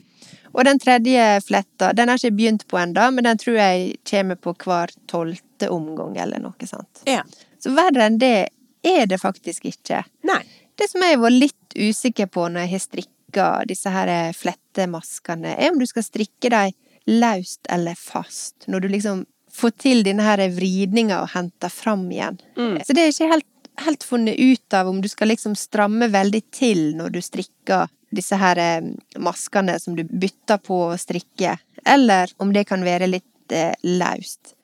[0.52, 3.96] Og den tredje fletta, den har jeg ikke begynt på ennå, men den tror jeg
[4.10, 7.02] kommer på hver tolvte omgang, eller noe sånt.
[7.08, 7.22] Ja.
[7.62, 8.48] Så verre enn det
[8.86, 10.04] er det faktisk ikke.
[10.28, 10.42] Nei.
[10.76, 15.72] Det som jeg var litt usikker på når jeg har strikka disse her flettemaskene, er
[15.72, 16.74] om du skal strikke dem
[17.06, 18.66] løst eller fast.
[18.66, 19.24] Når du liksom
[19.56, 22.40] får til denne her vridninga og henter fram igjen.
[22.58, 22.80] Mm.
[22.84, 23.48] Så det er ikke helt,
[23.86, 28.38] helt funnet ut av om du skal liksom stramme veldig til når du strikker disse
[28.40, 28.90] her eh,
[29.22, 34.56] maskene som du bytter på å strikke, eller om det kan være litt eh, løst.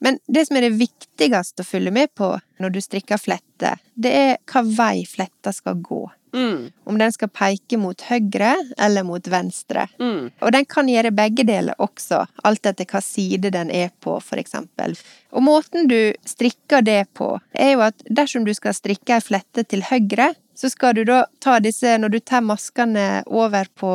[0.00, 2.30] Men det som er det viktigste å følge med på
[2.62, 6.04] når du strikker flette, det er hva vei fletta skal gå.
[6.32, 6.70] Mm.
[6.84, 9.86] Om den skal peke mot høyre eller mot venstre.
[9.98, 10.30] Mm.
[10.44, 14.40] Og den kan gjøre begge deler også, alt etter hva side den er på, for
[14.40, 14.94] eksempel.
[15.32, 19.64] Og måten du strikker det på, er jo at dersom du skal strikke ei flette
[19.68, 23.90] til høyre, så skal du da ta disse, når du tar maskene over på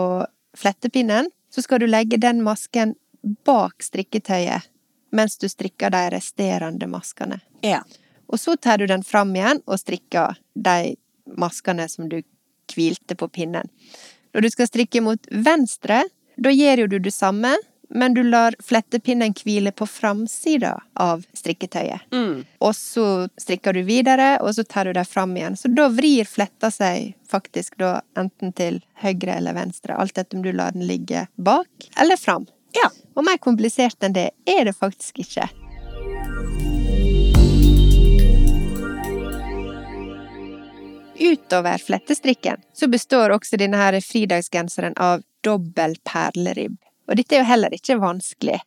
[0.57, 2.95] flettepinnen, så skal du legge den masken
[3.43, 4.69] bak strikketøyet
[5.13, 7.41] mens du strikker de resterende maskene.
[7.61, 7.83] Ja.
[8.31, 10.95] Og så tar du den fram igjen og strikker de
[11.37, 12.21] maskene som du
[12.73, 13.67] hvilte på pinnen.
[14.33, 15.99] Når du skal strikke mot venstre,
[16.39, 17.51] da gjør jo du det samme,
[17.93, 22.01] men du lar flettepinnen hvile på framsida av strikketøyet.
[22.11, 22.45] Mm.
[22.59, 25.57] Og så strikker du videre, og så tar du dem fram igjen.
[25.57, 30.45] Så da vrir fletta seg faktisk da enten til høyre eller venstre, alt etter om
[30.45, 32.47] du lar den ligge bak eller fram.
[32.73, 32.89] Ja.
[33.13, 35.45] Og mer komplisert enn det er det faktisk ikke.
[41.19, 46.79] Utover flettestrikken så består også denne her fridagsgenseren av dobbel perleribb.
[47.09, 48.59] Og dette er jo heller ikke vanskelig,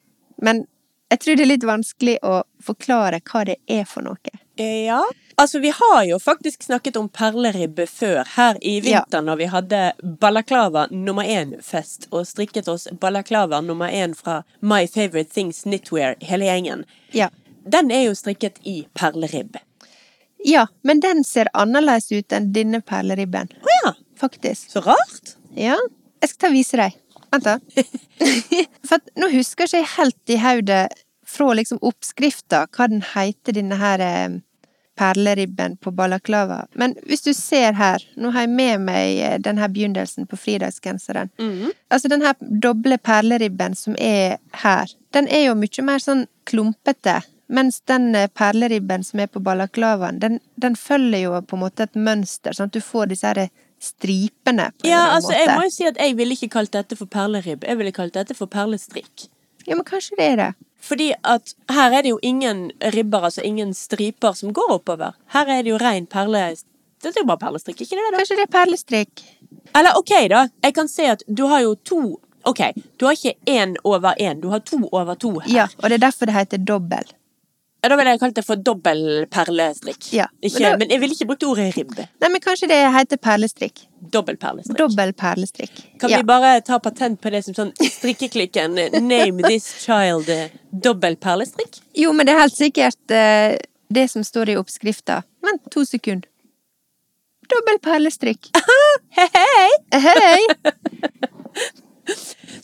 [0.43, 0.67] men
[1.11, 4.33] jeg tror det er litt vanskelig å forklare hva det er for noe.
[4.59, 5.05] Ja.
[5.39, 9.81] Altså, vi har jo faktisk snakket om perleribbe før, her i vinter når vi hadde
[10.23, 16.49] balaklava nummer én-fest, og strikket oss balaklava nummer én fra My Favorite Things Knitwear, hele
[16.49, 16.87] gjengen.
[17.13, 17.29] Ja.
[17.69, 19.61] Den er jo strikket i perleribb.
[20.47, 24.71] Ja, men den ser annerledes ut enn denne perleribben, Å ja, faktisk.
[24.73, 25.37] så rart.
[25.55, 25.77] Ja,
[26.23, 26.97] jeg skal ta og vise deg.
[27.33, 27.59] Vent da.
[28.87, 30.85] For at nå husker ikke jeg helt i hodet
[31.27, 34.37] fra liksom oppskrifta hva den heter, denne her eh,
[34.97, 36.67] perleribben på balaklava.
[36.73, 40.39] Men hvis du ser her, nå har jeg med meg denne den her begynnelsen på
[40.41, 41.31] fridagsgenseren.
[41.39, 41.73] Mhm.
[41.93, 47.21] Altså den her doble perleribben som er her, den er jo mye mer sånn klumpete.
[47.49, 51.87] Mens den eh, perleribben som er på balaklavaen, den, den følger jo på en måte
[51.87, 53.47] et mønster, sånn at du får disse her
[53.83, 56.97] stripene på en Ja, altså, jeg må jo si at jeg ville ikke kalt dette
[56.99, 57.65] for perleribb.
[57.65, 59.29] Jeg ville kalt dette for perlestrikk.
[59.67, 60.53] Ja, men kanskje det er det.
[60.87, 65.17] Fordi at her er det jo ingen ribber, altså ingen striper som går oppover.
[65.35, 66.55] Her er det jo rein perle...
[67.03, 68.05] Dette er jo bare perlestrikk, ikke det?
[68.13, 68.21] da?
[68.21, 69.25] Kanskje det er perlestrikk.
[69.77, 70.47] Eller ok, da.
[70.65, 72.05] Jeg kan se at du har jo to
[72.47, 72.61] Ok,
[72.97, 75.51] du har ikke én over én, du har to over to her.
[75.51, 77.09] Ja, og det er derfor det heter dobbel.
[77.87, 80.09] Ja, Da ville jeg kalt det for dobbel perlestrikk.
[80.11, 82.09] Ja, Ikke, men men, jeg ville ikke brukt ordet ribbe.
[82.19, 83.85] Nei, men kanskje det heter perlestrikk.
[84.11, 84.79] Dobbel perlestrikk.
[84.81, 85.85] Dobbel perlestrikk.
[86.03, 86.19] Kan ja.
[86.19, 88.75] vi bare ta patent på det som sånn strikkeklikken
[89.07, 91.79] Name this child eh, dobbel perlestrikk?
[91.95, 93.55] Jo, men det er helt sikkert uh,
[93.95, 95.23] det som står i oppskrifta.
[95.47, 96.27] Vent to sekunder.
[97.47, 98.51] Dobbel perlestrikk.
[99.15, 99.71] Hei, hei!
[99.95, 100.41] Hei!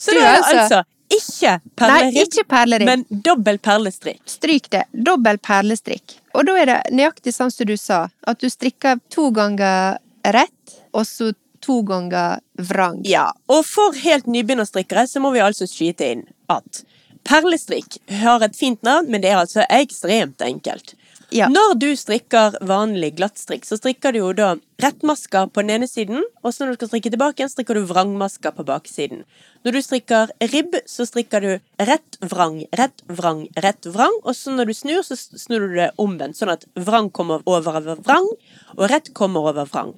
[0.03, 0.83] Så Du, da er altså- altså
[1.15, 1.53] ikke
[1.87, 2.89] Nei, ikke perleribb.
[2.89, 4.21] men dobbel perlestrikk.
[4.29, 4.83] Stryk det.
[4.91, 6.17] Dobbel perlestrikk.
[6.33, 10.77] Og da er det nøyaktig sånn som du sa, at du strikker to ganger rett,
[10.93, 11.31] og så
[11.63, 12.99] to ganger vrang.
[13.07, 16.83] Ja, og for helt nybegynnerstrikkere så må vi altså skyte inn at
[17.27, 20.95] perlestrikk har et fint navn, men det er altså ekstremt enkelt.
[21.31, 21.47] Ja.
[21.49, 24.49] Når du strikker vanlig glattstrikk, så strikker du jo da
[24.83, 27.87] rettmasker på den ene siden, og så når du skal strikke tilbake igjen, strikker du
[27.89, 29.23] vrangmasker på baksiden.
[29.63, 31.51] Når du strikker ribb, så strikker du
[31.89, 35.89] rett, vrang, rett, vrang, rett, vrang, og så når du snur, så snur du det
[36.01, 38.29] omvendt, sånn at vrang kommer over vrang,
[38.75, 39.95] og rett kommer over vrang.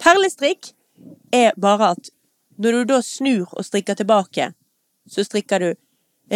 [0.00, 0.72] Perlestrikk
[1.34, 2.14] er bare at
[2.58, 4.52] når du da snur og strikker tilbake,
[5.08, 5.70] så strikker du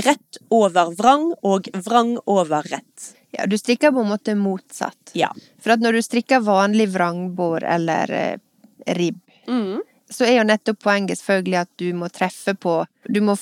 [0.05, 3.13] rett over vrang og vrang over rett.
[3.33, 5.13] Ja, du strikker på en måte motsatt.
[5.17, 5.31] Ja.
[5.63, 8.39] For at når du strikker vanlig vrangbår eller eh,
[8.87, 9.81] ribb, Mm.
[10.11, 13.35] så er jo nettopp poenget selvfølgelig at du må treffe på Du må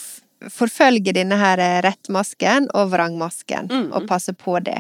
[0.49, 3.91] forfølge denne her eh, rettmasken og vrangmasken, mm.
[3.93, 4.79] og passe på det.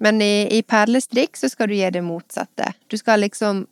[0.00, 2.72] Men i, i perlestrikk så skal du gjøre det motsatte.
[2.88, 3.66] Du skal liksom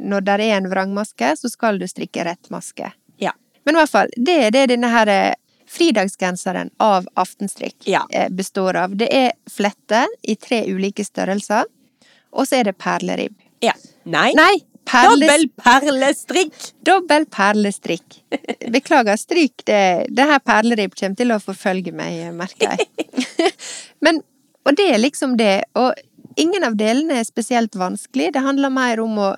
[0.00, 2.88] Når det er en vrangmaske, så skal du strikke rettmaske.
[3.22, 3.30] Ja.
[3.64, 5.34] Men i hvert fall, det er denne her eh,
[5.74, 8.04] Fridagsgenseren av Aftenstrikk Ja.
[8.10, 11.64] eh, består av Det er fletter i tre ulike størrelser,
[12.32, 13.34] og så er det perleribb.
[13.62, 13.74] Ja.
[14.04, 14.32] Nei.
[14.38, 14.54] Nei!
[14.84, 16.56] Perles Dobbel perlestrikk!
[16.84, 18.18] Dobbel perlestrikk.
[18.70, 20.06] Beklager, stryk det.
[20.12, 23.48] Det her perleribb kommer til å forfølge meg, merker jeg.
[24.04, 24.20] Men,
[24.66, 25.62] og det er liksom det.
[25.80, 25.94] Og
[26.36, 28.34] ingen av delene er spesielt vanskelig.
[28.36, 29.30] Det handler mer om å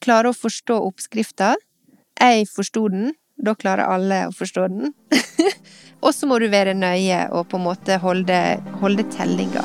[0.00, 1.56] klare å forstå oppskrifta.
[2.20, 3.10] Jeg forsto den,
[3.44, 4.92] da klarer alle å forstå den.
[6.04, 8.40] og så må du være nøye og på en måte holde,
[8.82, 9.64] holde tellinga.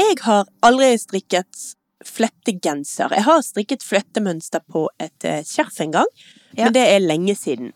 [0.00, 1.66] Jeg har aldri strikket
[2.06, 3.12] flettegenser.
[3.14, 6.08] Jeg har strikket flettemønster på et eh, skjerf en gang,
[6.56, 6.64] Ja.
[6.64, 7.72] men det er lenge siden.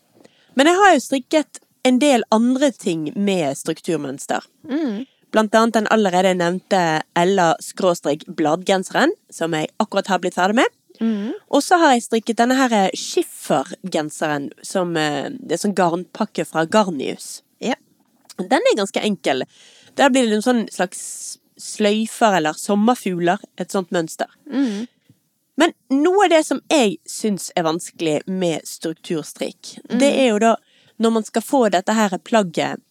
[0.55, 4.43] Men jeg har jo strikket en del andre ting med strukturmønster.
[4.69, 5.05] Mm.
[5.35, 10.69] Blant annet den allerede nevnte Ella-bladgenseren, som jeg akkurat har blitt ferdig med.
[11.01, 11.33] Mm.
[11.51, 16.45] Og så har jeg strikket denne her eh, skiffergenseren, som eh, det er sånn garnpakke
[16.47, 17.43] fra Garnius.
[17.63, 17.75] Ja.
[18.39, 19.43] Den er ganske enkel.
[19.99, 21.01] Der blir det en sånn slags
[21.59, 24.27] sløyfer eller sommerfugler, et sånt mønster.
[24.51, 24.87] Mm.
[25.59, 25.71] Men
[26.03, 30.55] noe av det som jeg syns er vanskelig med strukturstrikk, det er jo da
[30.97, 32.81] når man skal få dette her plagget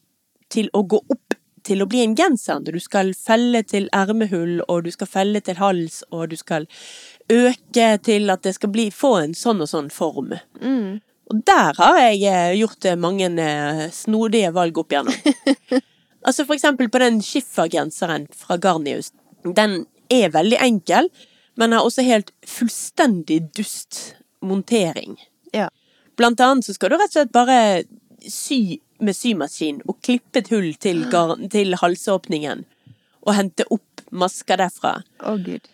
[0.52, 2.60] til å gå opp til å bli en genser.
[2.60, 6.68] Du skal felle til ermehull, og du skal felle til hals, og du skal
[7.32, 10.34] øke til at det skal bli, få en sånn og sånn form.
[10.60, 11.00] Mm.
[11.32, 15.16] Og der har jeg eh, gjort eh, mange eh, snodige valg opp igjennom.
[16.26, 19.14] altså for eksempel på den skiffergenseren fra Garnius.
[19.44, 21.08] Den er veldig enkel,
[21.56, 25.16] men har også helt fullstendig dust montering.
[26.18, 27.58] Blant annet så skal du rett og slett bare
[28.30, 31.04] sy med symaskin og klippe et hull til,
[31.54, 32.64] til halsåpningen.
[33.24, 34.98] Og hente opp masker derfra.
[35.24, 35.70] Å, gud.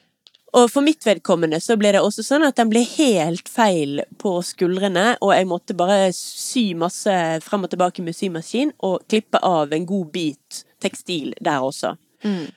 [0.56, 4.32] Og for mitt vedkommende så ble det også sånn at den ble helt feil på
[4.42, 7.12] skuldrene, og jeg måtte bare sy masse
[7.44, 11.94] frem og tilbake med symaskin, og klippe av en god bit tekstil der også.
[12.26, 12.48] Mm.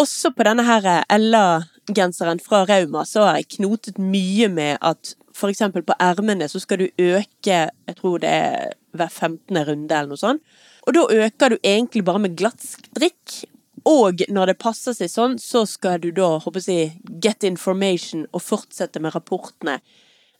[0.00, 5.14] Også på denne her Ella-genseren fra Rauma så har jeg knotet mye med at
[5.48, 9.56] eksempel på ermene så skal du øke, jeg tror det er hver 15.
[9.56, 10.44] runde eller noe sånt,
[10.84, 13.40] og da øker du egentlig bare med glatt strikk,
[13.88, 18.44] og når det passer seg sånn, så skal du da, håper jeg, get information og
[18.44, 19.78] fortsette med rapportene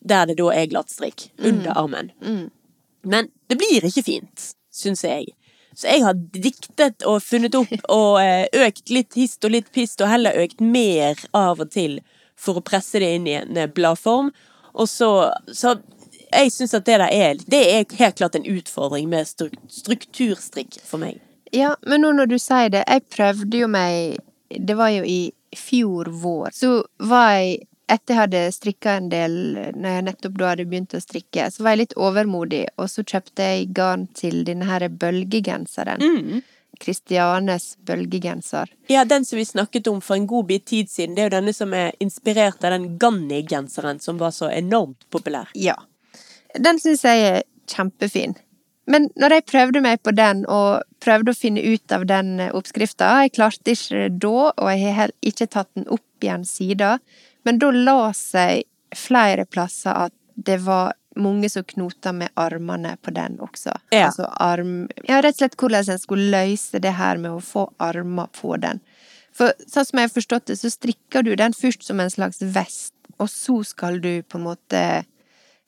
[0.01, 2.11] der det da er glatt strikk under armen.
[2.21, 2.49] Mm.
[3.03, 5.33] Men det blir ikke fint, syns jeg.
[5.77, 10.01] Så jeg har diktet og funnet opp og eh, økt litt hist og litt pist,
[10.01, 12.01] og heller økt mer av og til
[12.41, 14.33] for å presse det inn i en eh, bladform.
[14.73, 15.11] Og så,
[15.53, 15.77] så
[16.31, 21.03] jeg syns at det der er Det er helt klart en utfordring med strukturstrikk for
[21.03, 21.19] meg.
[21.53, 25.33] Ja, men nå når du sier det, jeg prøvde jo meg Det var jo i
[25.57, 26.55] fjor vår.
[26.55, 29.33] Så var jeg Etter jeg hadde strikka en del
[29.75, 33.03] når jeg nettopp da hadde begynt å strikke, så var jeg litt overmodig, og så
[33.03, 35.99] kjøpte jeg garn til denne her bølgegenseren.
[35.99, 36.37] Mm.
[36.81, 38.73] Kristianes bølgegenser.
[38.91, 41.37] Ja, den som vi snakket om for en god bit tid siden, det er jo
[41.37, 45.53] denne som er inspirert av den Ganni-genseren som var så enormt populær.
[45.55, 45.77] Ja.
[46.57, 48.35] Den syns jeg er kjempefin.
[48.91, 53.11] Men når jeg prøvde meg på den, og prøvde å finne ut av den oppskrifta
[53.25, 57.05] Jeg klarte ikke det da, og jeg har ikke tatt den opp igjen siden.
[57.47, 58.67] Men da la seg
[58.97, 63.75] flere plasser at det var mange som knoter med armene på den også.
[63.91, 64.07] Ja.
[64.07, 67.67] Altså arm Ja, rett og slett hvordan en skulle løse det her med å få
[67.83, 68.83] armer på den.
[69.37, 72.43] For sånn som jeg har forstått det, så strikker du den først som en slags
[72.43, 74.83] vest, og så skal du på en måte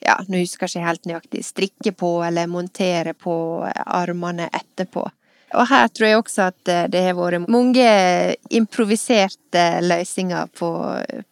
[0.02, 3.34] ja, nå husker jeg ikke helt nøyaktig, strikke på eller montere på
[3.86, 5.04] armene etterpå.
[5.58, 7.88] Og her tror jeg også at eh, det har vært mange
[8.54, 10.70] improviserte løsninger på,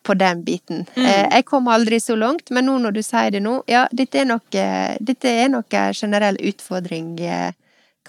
[0.03, 0.85] på den biten.
[0.97, 1.07] Mm.
[1.07, 4.29] Jeg kom aldri så langt, men nå når du sier det nå, ja, dette er
[4.29, 7.17] nok, eh, dette er nok en generell utfordring.
[7.21, 7.51] eh,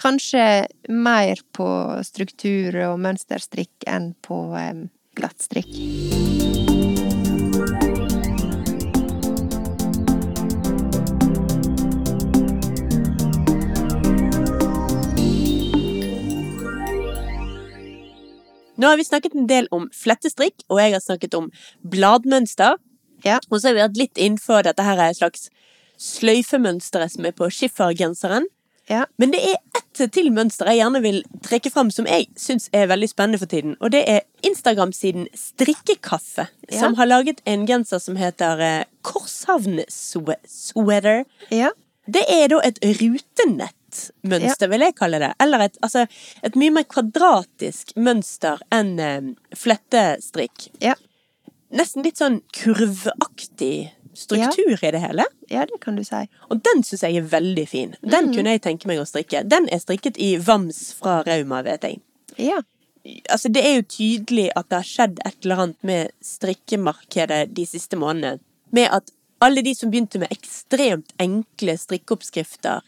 [0.01, 1.67] Kanskje mer på
[2.07, 4.39] struktur og mønsterstrikk enn på
[5.19, 6.70] glattstrikk.
[18.81, 21.51] Nå har vi snakket en del om flettestrikk, og jeg har snakket om
[21.85, 22.79] bladmønster.
[23.25, 23.37] Ja.
[23.51, 25.49] Og så har vi hatt litt innenfor dette her slags
[26.01, 28.47] sløyfemønsteret som er på skiffergenseren.
[28.89, 29.05] Ja.
[29.21, 32.89] Men det er ett til mønster jeg gjerne vil trekke fram som jeg syns er
[32.89, 33.75] veldig spennende for tiden.
[33.79, 36.79] Og det er Instagram-siden Strikkekaffe, Ja.
[36.79, 41.25] som har laget en genser som heter eh, Korshavn Sweater.
[41.51, 41.69] Ja.
[42.07, 43.75] Det er da et rutenett
[44.27, 45.31] mønster, vil jeg kalle det.
[45.43, 46.05] Eller et, altså,
[46.45, 50.69] et mye mer kvadratisk mønster enn eh, flettestrikk.
[50.83, 50.97] Ja.
[51.71, 55.25] Nesten litt sånn kurvaktig struktur i det hele.
[55.49, 56.25] ja, det kan du si.
[56.49, 57.95] Og den syns jeg er veldig fin.
[58.01, 59.43] Den kunne jeg tenke meg å strikke.
[59.47, 62.01] Den er strikket i Vams fra Rauma, vet jeg.
[62.37, 62.59] Ja.
[63.31, 67.65] Altså, det er jo tydelig at det har skjedd et eller annet med strikkemarkedet de
[67.65, 68.43] siste månedene.
[68.71, 72.85] Med at alle de som begynte med ekstremt enkle strikkeoppskrifter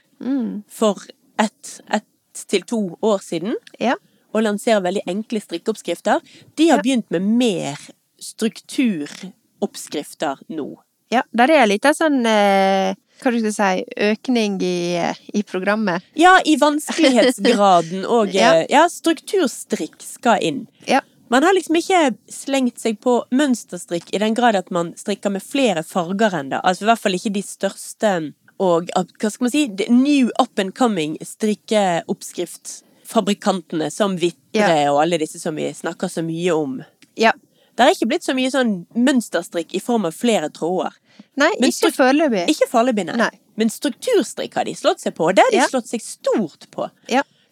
[0.69, 0.97] for
[1.39, 2.03] ett et
[2.49, 3.93] til to år siden, Ja.
[4.33, 6.19] og lanserer veldig enkle strikkeoppskrifter,
[6.57, 6.81] de har Ja.
[6.81, 7.77] begynt med mer
[8.19, 10.77] strukturoppskrifter nå.
[11.11, 15.43] Ja, der er litt av sånn eh, Hva du skal si Økning i, eh, i
[15.43, 16.01] programmet.
[16.17, 18.53] Ja, i vanskelighetsgraden og Ja.
[18.63, 18.65] ja.
[18.69, 20.67] ja, strukturstrikk skal inn.
[20.87, 21.01] Ja.
[21.29, 25.41] Man har liksom ikke slengt seg på mønsterstrikk i den grad at man strikker med
[25.45, 26.59] flere farger ennå.
[26.63, 30.75] Altså i hvert fall ikke de største og hva skal man si, new up and
[30.77, 34.93] coming strikkeoppskriftfabrikantene som Vitre yeah.
[34.93, 36.83] og alle disse som vi snakker så mye om.
[37.19, 37.31] Ja.
[37.73, 40.93] Det er ikke blitt så mye sånn mønsterstrikk i form av flere tråder.
[41.41, 42.43] Nei, Men ikke foreløpig.
[42.53, 43.17] Ikke foreløpig, nei.
[43.23, 43.33] Nei.
[43.57, 45.23] Men strukturstrikk har de slått seg på.
[45.29, 45.71] og Det har de yeah.
[45.71, 46.83] slått seg stort på.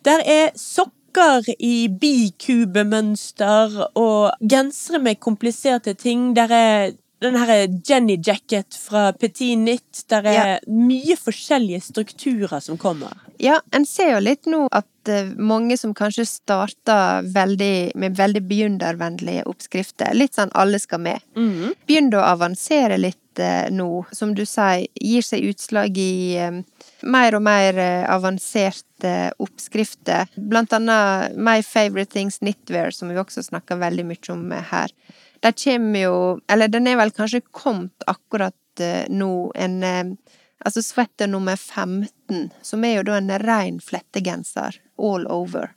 [0.06, 3.68] Der er sokker i bikubemønster
[4.00, 6.36] og gensere med kompliserte ting.
[6.38, 10.04] Der er den her Jenny Jacket fra Petit Nytt.
[10.10, 10.60] Der er Ja.
[10.68, 13.14] mye forskjellige strukturer som kommer.
[13.40, 18.42] Ja, en ser jo litt nå at eh, mange som kanskje starter veldig, med veldig
[18.48, 21.22] begynnervennlige oppskrifter, litt sånn alle skal med,
[21.88, 24.06] begynner å avansere litt eh, nå.
[24.14, 26.62] Som du sier, gir seg utslag i eh,
[27.04, 27.78] mer og mer
[28.14, 30.28] avanserte oppskrifter.
[30.38, 34.94] Blant annet My Favorite Things Knitwear, som vi også snakker veldig mye om her.
[35.42, 36.16] Der kommer jo
[36.50, 40.04] Eller den er vel kanskje kommet akkurat eh, nå, en eh,
[40.64, 44.76] Altså sweater nummer 15, som er jo da en rein flettegenser.
[45.02, 45.72] All over.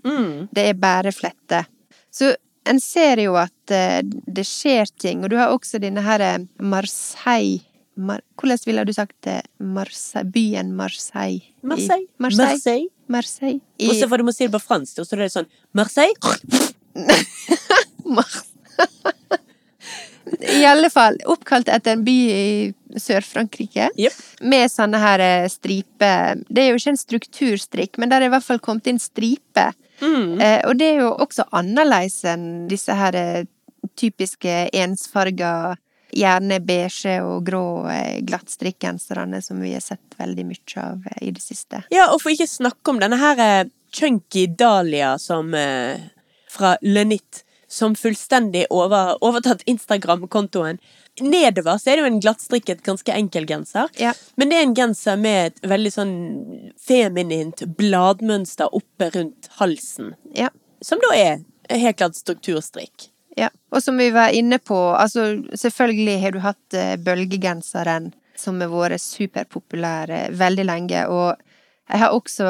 [0.52, 1.62] Det er bare flette.
[2.12, 2.34] Så
[2.68, 6.20] en ser jo at eh, det skjer ting, og du har også denne her
[6.60, 7.62] Marseille
[7.96, 9.38] Mar Hvordan ville du sagt det?
[9.58, 11.40] Marseille, byen Marseille.
[11.40, 12.06] I- Marseille.
[12.18, 12.52] Marseille.
[12.52, 12.88] Marseille.
[13.08, 13.60] Marseille.
[13.78, 15.48] I, Og så får du må si det på fransk, og så er det sånn
[15.72, 16.18] Marseille.
[18.04, 18.42] Mars.
[20.52, 23.88] I alle fall oppkalt etter en by i Sør-Frankrike.
[23.98, 24.18] Yep.
[24.50, 28.34] Med sånne her eh, striper Det er jo ikke en strukturstrikk, men der er i
[28.34, 29.72] hvert fall kommet inn striper.
[30.02, 33.46] Eh, og det er jo også annerledes enn disse her eh,
[33.98, 35.76] typiske ensfarga,
[36.14, 41.42] gjerne beige og grå eh, glattstrikkgenserne som vi har sett veldig mye av i det
[41.42, 41.84] siste.
[41.94, 45.54] Ja, og for ikke snakke om denne her chunky Dahlia som
[46.54, 47.43] fra Lenit,
[47.74, 50.78] som fullstendig over, overtatt Instagram-kontoen.
[51.20, 53.90] Nedover så er det jo en glattstrikket, ganske enkel genser.
[53.98, 54.12] Ja.
[54.38, 56.14] Men det er en genser med et veldig sånn
[56.78, 60.14] feminint bladmønster oppe rundt halsen.
[60.38, 60.52] Ja.
[60.84, 63.10] Som da er helt klart strukturstrikk.
[63.34, 68.60] Ja, og som vi var inne på, altså selvfølgelig har du hatt eh, bølgegenseren som
[68.62, 71.34] har vært superpopulær eh, veldig lenge, og
[71.90, 72.46] jeg har også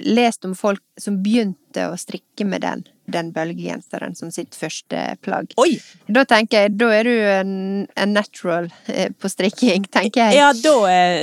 [0.00, 5.52] lest om folk som begynte å strikke med den, den bølgegenseren som sitt første plagg.
[5.60, 5.76] Oi!
[6.12, 7.52] Da tenker jeg, da er du en,
[7.94, 10.38] en natural eh, på strikking, tenker jeg.
[10.38, 10.74] Ja, da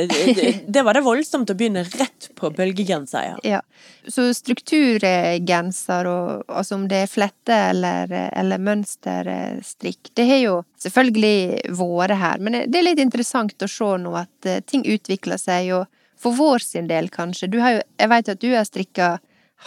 [0.10, 3.40] det, det var det voldsomt å begynne rett på bølgegenser, ja.
[3.48, 3.62] Ja.
[4.08, 11.74] Så strukturgenser, og, altså om det er flette eller, eller mønsterstrikk, det har jo selvfølgelig
[11.80, 15.74] vært her, men det er litt interessant å se nå at eh, ting utvikler seg,
[15.78, 15.88] og
[16.24, 17.50] for vår sin del kanskje.
[17.52, 19.08] Du har jo, jeg vet at du har strikka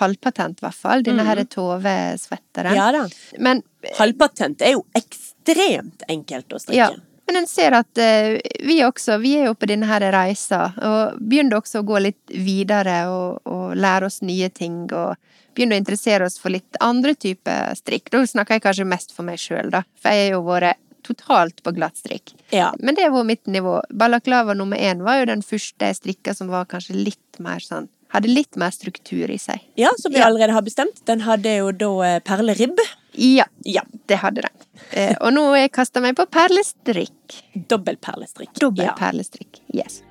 [0.01, 2.77] halvpatent, i hvert fall, denne her Tove-svetteren.
[2.77, 3.07] Ja da.
[3.39, 3.63] Men
[3.97, 6.79] Halvpatent er jo ekstremt enkelt å strikke.
[6.79, 6.91] Ja.
[7.27, 11.17] Men en ser at uh, vi også, vi er jo på denne her reisa, og
[11.19, 15.17] begynner også å gå litt videre og, og lære oss nye ting, og
[15.57, 18.13] begynner å interessere oss for litt andre typer strikk.
[18.15, 21.63] Da snakker jeg kanskje mest for meg sjøl, da, for jeg har jo vært totalt
[21.63, 22.35] på glattstrikk.
[22.51, 22.73] Ja.
[22.79, 23.79] Men det var mitt nivå.
[23.91, 27.87] Balaklava nummer én var jo den første jeg strikka som var kanskje litt mer sånn
[28.15, 29.61] Hadde litt mer struktur i seg.
[29.77, 30.27] Ja, som vi Ja.
[30.27, 31.05] allerede har bestemt.
[31.05, 32.79] Den hadde jo da eh, perleribb.
[33.13, 33.83] Ja, Ja.
[34.07, 34.53] det hadde den.
[34.93, 37.43] Eh, og nå har jeg kasta meg på perlestrikk.
[37.69, 38.53] Dobbel perlestrikk.
[38.55, 38.95] Dobbel Ja.
[38.95, 39.61] perlestrikk.
[39.75, 40.03] Yes.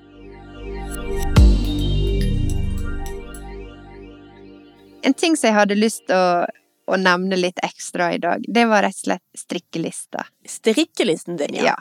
[5.03, 6.45] En ting som jeg hadde lyst til å,
[6.89, 10.25] å nevne litt ekstra i dag, det var rett og slett strikkelista.
[10.49, 11.73] Strikkelisten din, ja.
[11.73, 11.75] Ja.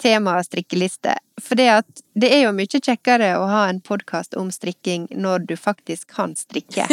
[0.00, 1.14] Tema strikkeliste.
[1.40, 5.44] For det at det er jo mye kjekkere å ha en podkast om strikking når
[5.50, 6.86] du faktisk kan strikke.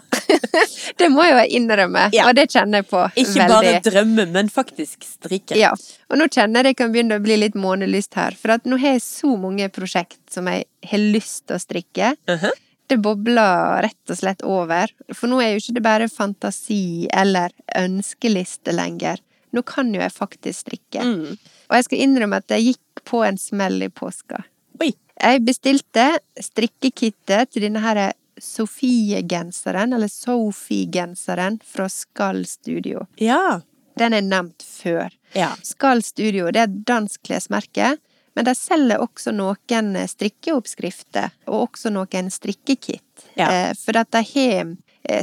[1.00, 2.28] det må jeg jo innrømme, Ja.
[2.28, 3.48] og det kjenner jeg på Ikke veldig.
[3.56, 5.56] bare drømme, men faktisk strikke.
[5.56, 5.72] Ja,
[6.10, 8.80] og nå kjenner jeg det kan begynne å bli litt månelyst her, for at nå
[8.80, 12.14] har jeg så mange prosjekt som jeg har lyst til å strikke.
[12.28, 12.52] Uh -huh.
[12.90, 14.90] Det bobler rett og slett over.
[15.14, 19.20] For nå er jo ikke det bare fantasi eller ønskeliste lenger.
[19.52, 21.04] Nå kan jo jeg faktisk strikke.
[21.04, 21.36] Mm.
[21.70, 24.44] Og jeg skal innrømme at jeg gikk på en smell i påska.
[24.80, 24.92] Oi.
[25.20, 26.06] Jeg bestilte
[26.40, 33.04] strikkekittet til denne her Sofie-genseren, eller Sophie-genseren, fra Skall Studio.
[33.20, 33.60] Ja.
[34.00, 35.12] Den er nevnt før.
[35.36, 35.50] Ja.
[35.62, 37.96] Skall Studio det er et dansk klesmerke,
[38.38, 43.26] men de selger også noen strikkeoppskrifter, og også noen strikkekitt.
[43.36, 43.50] Ja.
[43.50, 44.72] Eh, For at de har
[45.04, 45.22] eh,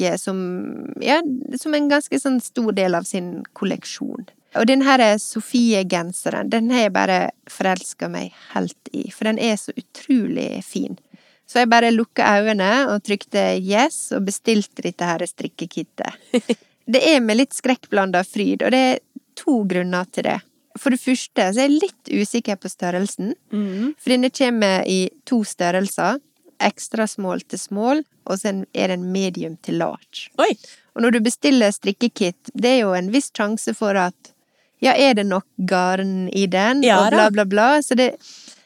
[0.00, 1.20] strikk som, ja,
[1.60, 4.26] som en ganske sånn stor del av sin kolleksjon.
[4.56, 9.56] Og den her Sofie-genseren, den har jeg bare forelska meg helt i, for den er
[9.56, 10.98] så utrolig fin.
[11.46, 16.14] Så jeg bare lukka øynene og trykte yes, og bestilte dette her strikkekittet.
[16.90, 18.98] Det er med litt skrekkblanda fryd, og det er
[19.38, 20.40] to grunner til det.
[20.78, 23.94] For det første så er jeg litt usikker på størrelsen, Mm.
[23.98, 26.18] for denne kommer i to størrelser.
[26.60, 30.28] Ekstra small til small, og så er den medium til large.
[30.42, 30.52] Oi.
[30.94, 34.34] Og når du bestiller strikkekit, det er jo en viss sjanse for at
[34.80, 37.68] ja, er det nok garn i den, Ja og bla, bla, bla.
[37.84, 38.16] Så det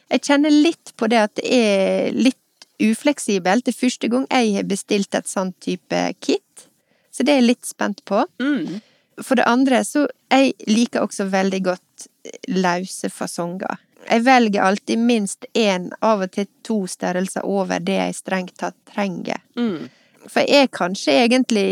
[0.09, 3.65] Jeg kjenner litt på det at det er litt ufleksibelt.
[3.65, 6.67] Det er første gang jeg har bestilt et sånt type kit,
[7.11, 8.21] så det er jeg litt spent på.
[8.39, 8.81] Mm.
[9.23, 12.07] For det andre så jeg liker også veldig godt
[12.51, 13.79] løse fasonger.
[14.09, 18.75] Jeg velger alltid minst én, av og til to størrelser over det jeg strengt tatt
[18.93, 19.41] trenger.
[19.57, 19.87] Mm.
[20.29, 21.67] For jeg kanskje egentlig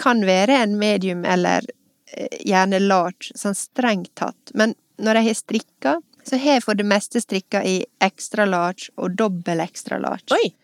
[0.00, 1.66] kan være en medium eller
[2.12, 5.94] eh, gjerne large, sånn strengt tatt, men når jeg har strikka,
[6.24, 10.32] så har jeg for det meste strikka i extra large og dobbel extra large.
[10.32, 10.54] Oi.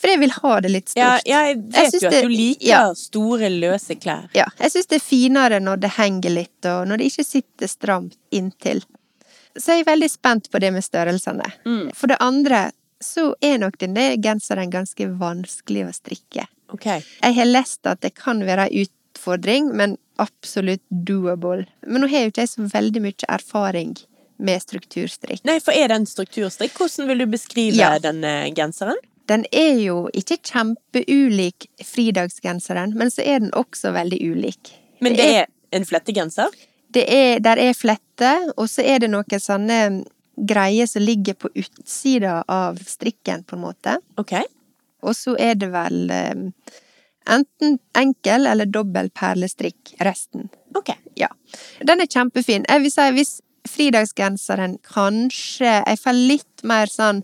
[0.00, 1.26] For jeg vil ha det litt stort.
[1.28, 2.94] Ja, Jeg vet jeg jo at det- du liker ja.
[2.96, 4.30] store, løse klær.
[4.32, 7.68] Ja, jeg syns det er finere når det henger litt, og når det ikke sitter
[7.68, 8.80] stramt inntil.
[9.58, 11.46] Så jeg er veldig spent på det med størrelsene.
[11.66, 11.90] Mm.
[11.96, 12.70] For det andre
[13.00, 16.46] så er nok denne genseren ganske vanskelig å strikke.
[16.74, 17.02] Okay.
[17.22, 21.66] Jeg har lest at det kan være en utfordring, men absolutt doable.
[21.86, 23.96] Men nå har jo ikke jeg så veldig mye erfaring
[24.40, 25.42] med strukturstrikk.
[25.48, 26.76] Nei, for er det en strukturstrikk?
[26.78, 27.98] Hvordan vil du beskrive Ja.
[27.98, 29.00] denne genseren?
[29.26, 34.72] Den er jo ikke kjempeulik fridagsgenseren, men så er den også veldig ulik.
[35.00, 36.48] Men det er en flettegenser?
[36.90, 39.80] Det er, der er flette, og så er det noen sånne
[40.40, 43.98] greier som ligger på utsida av strikken, på en måte.
[44.20, 44.38] Ok.
[45.06, 46.46] Og så er det vel eh,
[47.30, 50.48] enten enkel eller dobbel perlestrikk resten.
[50.76, 50.92] Ok.
[51.18, 51.28] Ja.
[51.84, 52.66] Den er kjempefin.
[52.68, 53.32] Jeg vil si hvis
[53.68, 57.22] fridagsgenseren kanskje Jeg får litt mer sånn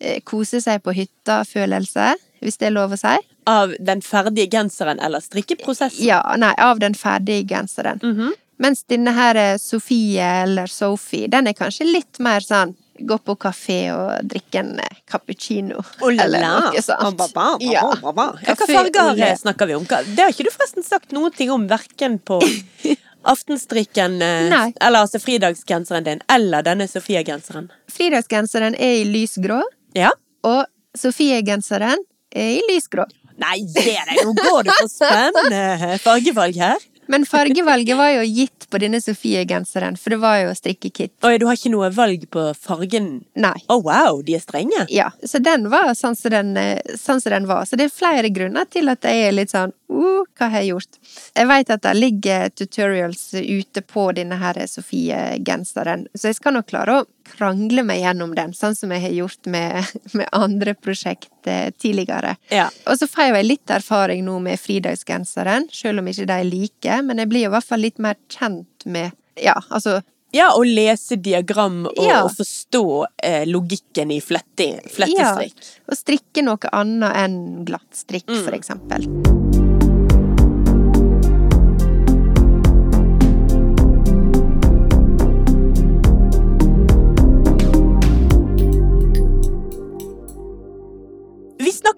[0.00, 3.16] eh, kose seg på hytta-følelse, hvis det er lov å si.
[3.50, 6.04] Av den ferdige genseren eller strikkeprosessen?
[6.06, 8.00] Ja, nei, av den ferdige genseren.
[8.02, 8.38] Mhm.
[8.60, 13.32] Mens denne her eh, Sofie eller Sophie, den er kanskje litt mer sånn gå på
[13.40, 15.80] kafé og drikke en eh, cappuccino.
[16.04, 17.16] Oh la eller noe sånt.
[17.16, 17.86] Ba, ba, ba, Ja.
[17.88, 19.86] Ja, Hva farger eh, snakker vi om?
[19.88, 22.40] Det har ikke du forresten sagt noen ting om, verken på
[23.32, 27.70] aftenstrikken eh, Eller altså fridagsgenseren din, eller denne Sofie-genseren.
[27.92, 29.62] Fridagsgenseren er i lysgrå,
[29.96, 30.12] Ja?
[30.44, 30.64] og
[30.96, 32.00] Sofie-genseren
[32.34, 33.04] er i lysgrå.
[33.40, 34.22] Nei, det er det!
[34.26, 36.82] Nå går du for spennende fargevalg her.
[37.10, 41.16] Men fargevalget var jo gitt på denne Sofie-genseren, for det var jo strikkekit.
[41.26, 43.08] Oi, du har ikke noe valg på fargen?
[43.34, 43.56] Nei.
[43.66, 44.84] Å, wow, de er strenge.
[44.94, 47.66] Ja, så den var sånn som den, eh, sånn som den var.
[47.66, 50.70] Så det er flere grunner til at jeg er litt sånn uh, hva har jeg
[50.70, 51.00] gjort?
[51.34, 56.70] Jeg vet at det ligger tutorials ute på denne her Sofie-genseren, så jeg skal nok
[56.70, 61.46] klare å krangle meg gjennom den, sånn som jeg har gjort med, med andre prosjekt
[61.50, 62.36] eh, tidligere.
[62.50, 62.68] Ja.
[62.86, 67.00] Og så får jeg litt erfaring nå med fridagsgenseren, selv om ikke de er like,
[67.06, 70.00] men jeg blir i hvert fall litt mer kjent med Ja, altså
[70.32, 72.20] Ja, å lese diagram og, Ja.
[72.22, 72.82] og forstå
[73.22, 75.58] eh, logikken i flette, flettestrikk.
[75.58, 78.44] Ja, og strikke noe annet enn glattstrikk, Mm.
[78.44, 79.39] for eksempel.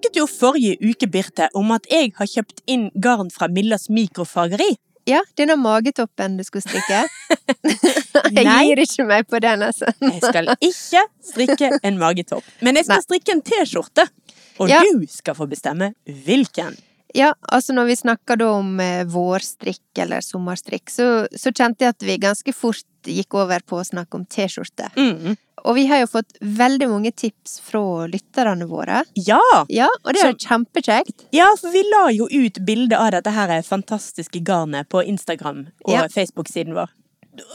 [0.03, 4.75] Snakket jo forrige uke, Birte, om at jeg har kjøpt inn garn fra Millas mikrofageri.
[5.07, 7.03] Ja, denne magetoppen du skulle strikke.
[8.35, 9.91] jeg gir ikke meg på den, altså.
[10.01, 13.05] Jeg skal ikke strikke en magetopp, men jeg skal Nei.
[13.07, 14.07] strikke en T-skjorte.
[14.59, 14.81] Og Ja.
[14.85, 16.75] du skal få bestemme hvilken.
[17.13, 21.93] Ja, altså når vi snakker da om eh, vårstrikk eller sommerstrikk, så, så kjente jeg
[21.93, 24.89] at vi ganske fort gikk over på å snakke om T-skjorte.
[24.97, 25.35] Mm.
[25.63, 29.03] Og vi har jo fått veldig mange tips fra lytterne våre.
[29.13, 29.39] Ja!
[29.71, 31.27] Ja, og det er jo kjempekjekt.
[31.35, 35.93] Ja, for vi la jo ut bilde av dette her fantastiske garnet på Instagram og
[35.93, 36.07] Ja.
[36.11, 36.91] Facebook-siden vår.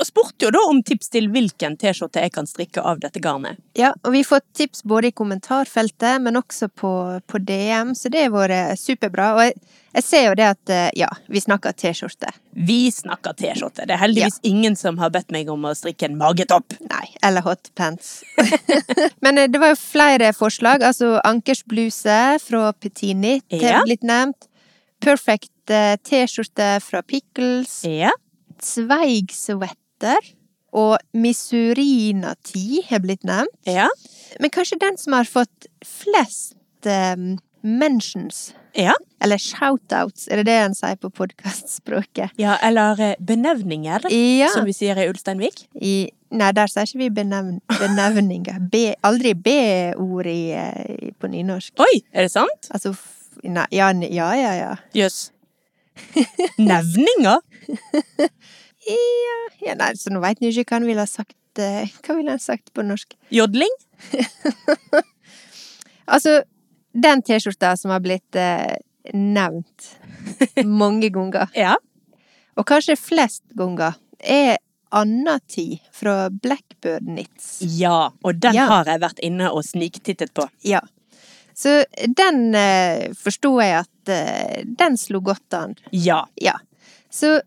[0.06, 3.58] Spurte jo da om tips til hvilken T-skjorte jeg kan strikke av dette garnet.
[3.78, 6.92] Ja, og vi fått tips både i kommentarfeltet, men også på,
[7.26, 9.28] på DM, så det har vært superbra.
[9.36, 9.54] Og jeg,
[9.98, 12.32] jeg ser jo det at eh, ja, vi snakker T-skjorte.
[12.58, 13.86] Vi snakker T-skjorte.
[13.86, 16.76] Det er heldigvis ingen som har bedt meg om å strikke en magetopp.
[16.90, 18.22] Nei, eller hotpants.
[19.24, 20.84] men eh, det var jo flere forslag.
[20.86, 23.82] Altså Ankers bluse fra Petini Ja.
[23.86, 24.50] litt nevnt.
[25.04, 27.84] Perfect eh, T-skjorte fra Pickles.
[27.86, 28.10] Ja.
[28.62, 30.34] Zweig sweater.
[30.76, 33.54] Og misurinati har blitt nevnt.
[33.66, 33.88] Ja.
[34.40, 36.54] Men kanskje den som har fått flest
[36.86, 38.92] um, mentions, Ja.
[39.24, 42.30] eller shoutouts, er det det en sier på podkastspråket?
[42.38, 44.48] ja eller eh, benevninger, Ja.
[44.54, 45.64] som vi sier i Ulsteinvik.
[45.74, 48.60] I, nei, der sier ikke vi benevn, benevninger.
[48.70, 51.72] Be, aldri B-ord eh, på nynorsk.
[51.80, 52.68] Oi, er det sant?
[52.70, 52.94] Altså
[53.42, 54.54] Nei, ja, ja, ja, ja.
[54.58, 54.70] ja.
[54.94, 55.30] Jøss.
[56.58, 57.40] Nevninger?
[58.88, 59.34] Ja,
[59.66, 61.34] ja nei, så nå veit jeg ikke hva han ville ha sagt.
[61.60, 63.12] eh, Hva ville han sagt på norsk?
[63.34, 63.74] Jodling?
[66.08, 66.38] Altså,
[66.96, 68.78] den T-skjorta som har blitt eh,
[69.12, 69.90] nevnt
[70.80, 71.74] mange ganger, Ja.
[72.56, 74.56] og kanskje flest ganger, er
[74.90, 77.58] Anna Tid fra Blackbird Nits.
[77.60, 78.64] Ja, og den Ja.
[78.72, 80.48] har jeg vært inne og sniktittet på.
[80.64, 80.80] Ja.
[81.58, 81.72] Så
[82.14, 85.74] den eh, forsto jeg at eh, den slo godt an.
[85.90, 86.20] Ja.
[86.38, 86.54] Ja.
[87.10, 87.40] Så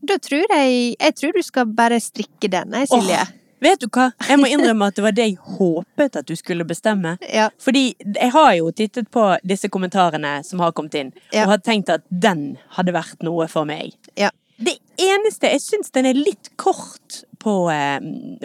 [0.00, 3.18] da tror jeg Jeg tror du skal bare strikke den, jeg, Silje.
[3.20, 4.06] Åh, vet du hva?
[4.30, 7.18] Jeg må innrømme at det var det jeg håpet at du skulle bestemme.
[7.28, 7.50] Ja.
[7.60, 11.44] Fordi jeg har jo tittet på disse kommentarene som har kommet inn, Ja.
[11.44, 13.92] og har tenkt at den hadde vært noe for meg.
[14.16, 14.30] Ja.
[14.60, 18.00] Det eneste Jeg syns den er litt kort på, eh,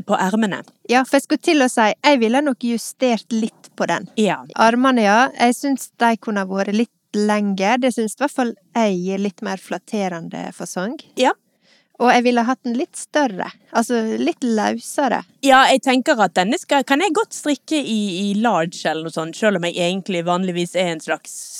[0.07, 0.63] på ermene.
[0.87, 4.07] ja, for jeg skulle til å si jeg ville nok justert litt på den.
[4.15, 4.37] Ja.
[4.55, 5.29] Armene, ja.
[5.35, 7.77] Jeg syns de kunne vært litt lengre.
[7.79, 10.95] Det syns i hvert fall jeg gir litt mer flatterende fasong.
[11.19, 11.33] Ja.
[11.99, 13.47] Og jeg ville hatt den litt større.
[13.71, 15.21] Altså litt løsere.
[15.43, 19.15] Ja, jeg tenker at denne skal, kan jeg godt strikke i, i large eller noe
[19.15, 21.54] sånt, selv om jeg egentlig vanligvis er en slags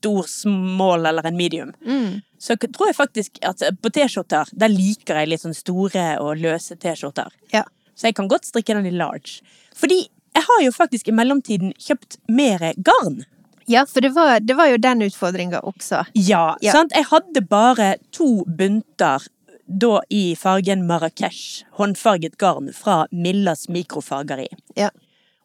[0.00, 1.72] stor small eller en medium.
[1.84, 2.20] Mm.
[2.40, 6.76] Så tror jeg faktisk at på T-skjorter, der liker jeg litt sånn store og løse
[6.80, 7.28] T-skjorter.
[7.52, 7.64] Ja.
[7.94, 9.42] Så jeg kan godt strikke den i large.
[9.76, 13.24] Fordi jeg har jo faktisk i mellomtiden kjøpt mer garn.
[13.68, 16.06] Ja, for det var, det var jo den utfordringa også.
[16.16, 16.72] Ja, Ja.
[16.72, 16.92] sant?
[16.96, 19.26] Jeg hadde bare to bunter
[19.70, 24.48] da i fargen Marrakech, håndfarget garn fra Millas mikrofargeri.
[24.76, 24.88] Ja.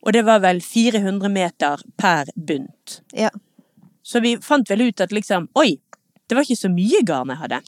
[0.01, 3.01] Og det var vel 400 meter per bunt.
[3.13, 3.29] Ja.
[4.05, 5.79] Så vi fant vel ut at liksom, oi,
[6.29, 7.59] det var ikke så mye garn jeg hadde.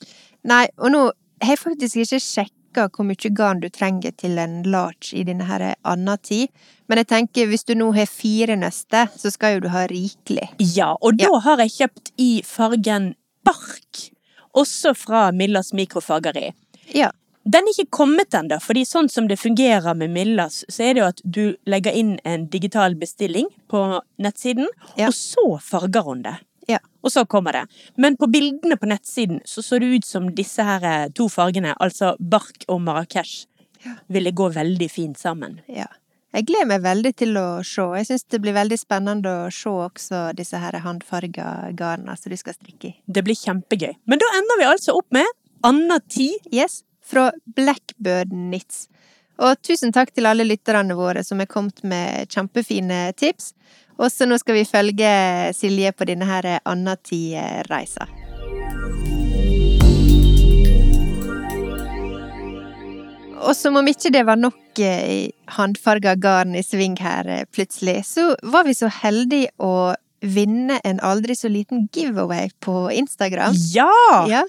[0.47, 1.01] Nei, og nå
[1.41, 5.47] har jeg faktisk ikke sjekka hvor mye garn du trenger til en large i denne
[5.49, 6.49] her anna tid,
[6.87, 10.51] men jeg tenker hvis du nå har fire nøster, så skal jo du ha rikelig.
[10.61, 11.39] Ja, og da Ja.
[11.47, 13.15] har jeg kjøpt i fargen
[13.45, 14.03] bark,
[14.53, 16.51] også fra Millas mikrofargeri.
[16.93, 17.09] Ja.
[17.47, 21.01] Den er ikke kommet ennå, fordi sånn som det fungerer med Millas, så er det
[21.01, 23.81] jo at du legger inn en digital bestilling på
[24.19, 24.67] nettsiden,
[24.99, 25.07] Ja.
[25.07, 26.35] og så farger hun det.
[26.67, 26.79] Ja.
[27.03, 27.61] Og så kommer det.
[27.95, 31.71] Men på bildene på nettsiden så så det ut som disse her eh, to fargene,
[31.79, 33.45] altså bark og Marrakech,
[34.11, 35.61] ville gå veldig fint sammen.
[35.71, 35.87] Ja.
[36.35, 37.85] Jeg gleder meg veldig til å se.
[37.95, 42.35] Jeg syns det blir veldig spennende å se også disse her håndfarga garna som du
[42.35, 42.95] skal strikke i.
[43.07, 43.93] Det blir kjempegøy.
[44.05, 45.25] Men da ender vi altså opp med
[45.63, 46.33] Anna Ti.
[46.51, 48.87] Yes, fra Blackbird Knits.
[49.37, 53.53] Og tusen takk til alle lytterne våre som er kommet med kjempefine tips.
[53.97, 55.11] Og så nå skal vi følge
[55.57, 58.09] Silje på denne her Anna Ti-reisa.
[63.37, 68.01] Og som om ikke det var nok eh, håndfarga garn i sving her eh, plutselig,
[68.09, 69.93] så var vi så heldige å
[70.25, 73.53] vinne en aldri så liten giveaway på Instagram.
[73.73, 73.91] Ja!
[74.29, 74.43] Ja.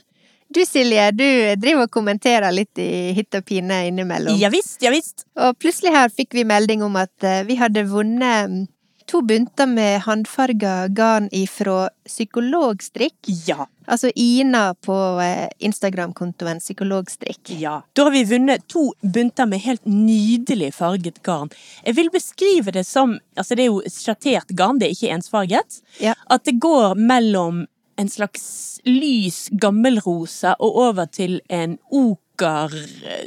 [0.49, 1.27] Du Silje, du
[1.61, 4.39] driver og kommenterer litt i hytt og pine innimellom.
[4.41, 5.27] Ja visst, ja visst.
[5.37, 8.63] Og plutselig her fikk vi melding om at eh, vi hadde vunnet mm,
[9.09, 13.29] to bunter med håndfarga garn ifra Psykologstrikk.
[13.47, 13.67] Ja.
[13.87, 17.53] Altså Ina på eh, Instagram-kontoen Psykologstrikk.
[17.61, 17.83] Ja.
[17.93, 21.53] Da har vi vunnet to bunter med helt nydelig farget garn.
[21.85, 25.83] Jeg vil beskrive det som Altså, det er jo sjattert garn, det er ikke ensfarget.
[26.01, 26.17] Ja.
[26.27, 27.67] At det går mellom
[27.99, 28.45] en slags
[28.87, 32.75] lys gammelrosa og over til en oker
[33.05, 33.27] eh,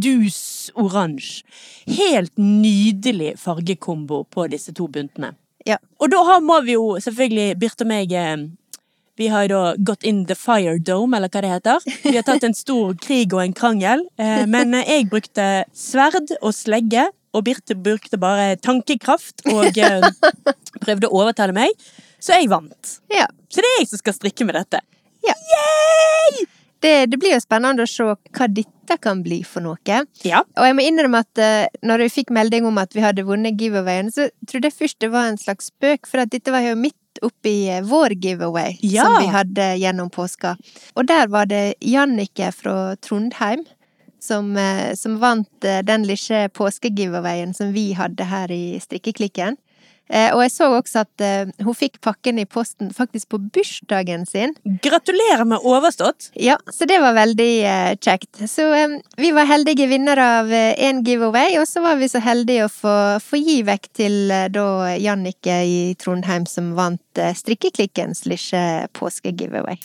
[0.00, 1.44] dus oransje.
[1.88, 5.32] Helt nydelig fargekombo på disse to buntene.
[5.64, 5.78] Ja.
[6.00, 8.36] Og da har, må vi jo selvfølgelig, Birte og meg eh,
[9.16, 11.84] vi har da gått in the fire dome, eller hva det heter.
[12.02, 14.02] Vi har tatt en stor krig og en krangel.
[14.18, 19.78] eh, Men jeg brukte sverd og slegge, og Birte brukte bare tankekraft og
[20.84, 21.72] prøvde å overtale meg.
[22.24, 22.94] Så jeg vant.
[23.12, 23.26] Ja.
[23.52, 24.80] Så det er jeg som skal strikke med dette.
[25.28, 25.34] ja.
[26.84, 30.00] det, det blir jo spennende å se hva dette kan bli for noe.
[30.24, 30.42] Ja.
[30.56, 33.56] Og jeg må innrømme at uh, når jeg fikk melding om at vi hadde vunnet
[33.60, 36.74] giveawayen, så trodde jeg først det var en slags spøk, for at dette var jo
[36.80, 39.06] midt oppi uh, vår giveaway Ja.
[39.06, 40.56] som vi hadde gjennom påska.
[40.96, 43.64] Og der var det Jannike fra Trondheim
[44.20, 49.56] som, uh, som vant eh, den lille påskegiveawayen som vi hadde her i Strikkeklikken.
[50.08, 54.26] Eh, Og jeg så også at eh, hun fikk pakken i posten faktisk på bursdagen
[54.28, 54.52] sin.
[54.84, 56.30] Gratulerer med overstått.
[56.36, 58.42] Ja, så det var veldig eh, kjekt.
[58.50, 58.68] Så
[59.16, 62.94] vi var heldige vinnere av én giveaway, og så var vi så heldige å få,
[63.24, 64.20] få gi vekk til
[64.52, 64.66] da
[65.00, 67.00] Jannike i Trondheim som vant
[67.38, 68.62] Strikkeklikkens lille
[68.96, 69.78] påskegiveaway.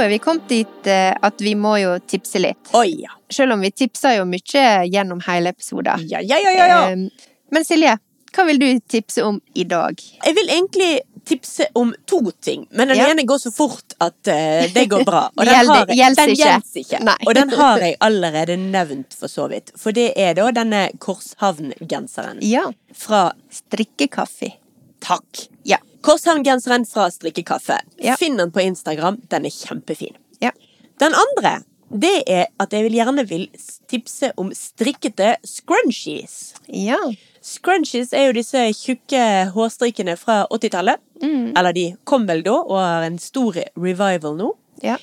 [0.00, 2.70] Er vi kommet dit eh, at vi må jo tipse litt.
[2.78, 3.10] Oi, ja.
[3.30, 6.04] Selv om vi tipser jo mye gjennom hele episoden.
[6.08, 6.80] Ja, ja, ja, ja, ja.
[6.90, 7.96] Eh, Men Silje,
[8.36, 9.96] hva vil du tipse om i dag?
[10.24, 13.08] Jeg vil egentlig tipse om to ting, men den Ja.
[13.10, 15.26] ene går så fort at eh, det går bra.
[15.36, 17.16] Og Gjelder- har den gjelder ikke.
[17.26, 19.72] Og den har jeg allerede nevnt, for så vidt.
[19.76, 24.52] For det er da denne Korshavn-genseren Ja, fra strikkekaffe.
[25.00, 25.48] Takk.
[25.64, 25.78] Ja.
[26.06, 27.80] Korshavn-genseren fra Strikkekaffe.
[28.02, 28.16] Ja.
[28.20, 29.20] Finn den på Instagram.
[29.30, 30.14] Den er kjempefin.
[30.42, 30.52] Ja.
[31.00, 31.58] Den andre,
[31.90, 33.46] det er at jeg vil gjerne vil
[33.90, 36.54] tipse om strikkete scrunchies.
[36.68, 36.98] Ja.
[37.44, 39.20] Scrunchies er jo disse tjukke
[39.54, 41.00] hårstrikene fra 80-tallet.
[41.22, 41.52] Mm.
[41.58, 44.52] Eller de kom vel da, og har en stor revival nå.
[44.84, 44.98] Ja.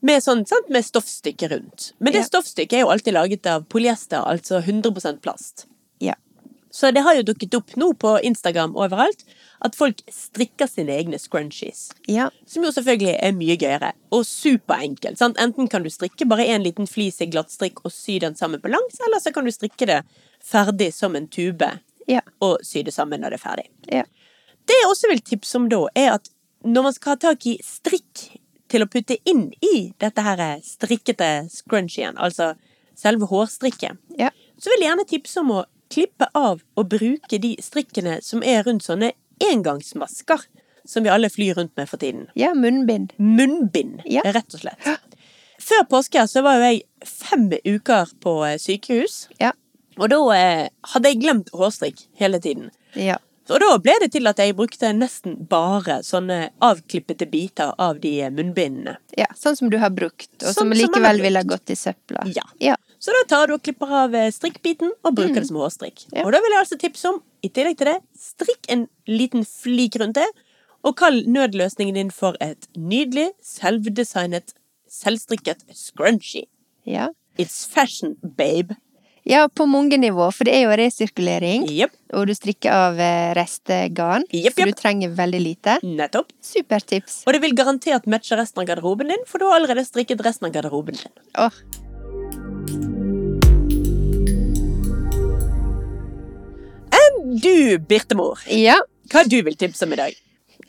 [0.00, 1.90] Med, sånn, med stoffstykke rundt.
[2.00, 2.28] Men det Ja.
[2.30, 5.66] stoffstykket er jo alltid laget av polyester, altså 100% plast.
[6.70, 9.24] Så det har jo dukket opp nå på Instagram overalt
[9.66, 11.88] at folk strikker sine egne scrunchies.
[12.06, 12.28] Ja.
[12.46, 15.18] Som jo selvfølgelig er mye gøyere, og superenkelt.
[15.18, 15.36] Sant?
[15.42, 18.70] Enten kan du strikke bare en liten flis i glattstrikk og sy den sammen på
[18.70, 20.00] langs, eller så kan du strikke det
[20.46, 21.68] ferdig som en tube
[22.08, 22.20] Ja.
[22.40, 23.66] og sy det sammen når det er ferdig.
[23.90, 24.04] Ja.
[24.66, 26.30] Det jeg også vil tipse om da, er at
[26.64, 28.38] når man skal ha tak i strikk
[28.70, 32.54] til å putte inn i dette her strikkete scrunchien, altså
[32.94, 34.30] selve hårstrikket, Ja.
[34.60, 38.62] så vil jeg gjerne tipse om å klippe av og bruke de strikkene som er
[38.66, 39.12] rundt sånne
[39.50, 40.40] engangsmasker,
[40.84, 42.28] som vi alle flyr rundt med for tiden.
[42.34, 43.12] Ja, munnbind.
[43.18, 44.22] Munnbind, Ja.
[44.24, 44.86] rett og slett.
[45.60, 49.52] Før påske så var jo jeg fem uker på eh, sykehus, Ja.
[49.98, 52.70] og da eh, hadde jeg glemt hårstrikk hele tiden.
[52.94, 53.18] Ja.
[53.50, 58.20] Og da ble det til at jeg brukte nesten bare sånne avklippete biter av de
[58.22, 58.96] eh, munnbindene.
[59.18, 59.26] ja.
[59.36, 62.24] Sånn som du har brukt, og Sånn som som likevel ville gått i søpla.
[62.34, 62.42] Ja.
[62.60, 62.76] Ja.
[63.00, 66.02] Så da tar du og klipper av eh, strikkbiten og bruker det som hårstrikk.
[66.10, 66.18] Mm.
[66.18, 66.24] Ja.
[66.26, 69.96] Og da vil jeg altså tipse om, i tillegg til det, strikk en liten flik
[70.02, 70.26] rundt det,
[70.84, 74.52] og kall nødløsningen din for et nydelig, selvdesignet,
[74.90, 76.46] selvstrikket scrunchie.
[76.88, 77.08] Ja.
[77.40, 78.76] It's fashion, babe.
[79.24, 81.92] ja, på mange nivå, for det er jo resirkulering, Yep.
[82.16, 82.96] og du strikker av
[83.36, 84.56] restegarn, yep, yep.
[84.56, 85.76] så du trenger veldig lite.
[85.84, 86.32] nettopp.
[86.42, 87.20] Supertips.
[87.28, 90.48] Og det vil garantert matche resten av garderoben din, for du har allerede strikket resten
[90.48, 91.12] av garderoben din.
[91.38, 91.60] Åh,
[97.30, 98.74] Du, Birtemor, ja.
[99.12, 100.16] hva du vil tipse om i dag?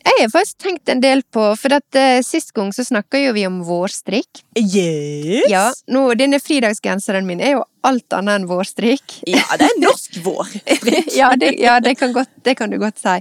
[0.01, 3.31] Jeg har faktisk tenkt en del på, for at uh, sist gang så snakka jo
[3.33, 4.43] vi om vårstrikk.
[4.57, 5.47] Yes!
[5.49, 9.19] Ja, nå, denne fridagsgenseren min er jo alt annet enn vårstrikk.
[9.29, 10.53] Ja, det er norsk vår.
[11.19, 13.17] ja, det, ja det, kan godt, det kan du godt si.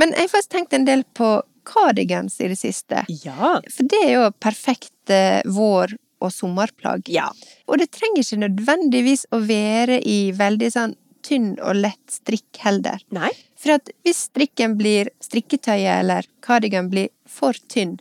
[0.00, 3.06] Men jeg har faktisk tenkt en del på cardigans i det siste.
[3.22, 3.58] Ja.
[3.70, 5.94] For det er jo perfekt uh, vår-
[6.24, 7.06] og sommerplagg.
[7.12, 7.30] Ja.
[7.68, 13.00] Og det trenger ikke nødvendigvis å være i veldig sånn tynn og lett strikk heller.
[13.14, 13.30] Nei.
[13.56, 17.96] For at hvis strikken blir strikketøyet eller kardigan blir for tynn,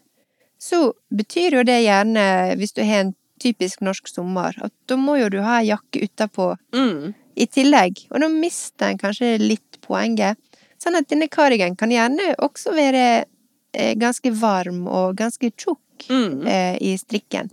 [0.59, 3.13] så betyr jo det gjerne, hvis du har en
[3.43, 7.13] typisk norsk sommer, at da må jo du ha ei jakke utapå Mm.
[7.35, 10.37] i tillegg, og da mister en kanskje litt poenget.
[10.79, 13.25] Sånn at denne cardigan kan gjerne også være
[13.73, 16.47] eh, ganske varm og ganske tjukk Mm.
[16.47, 17.49] eh, i strikken.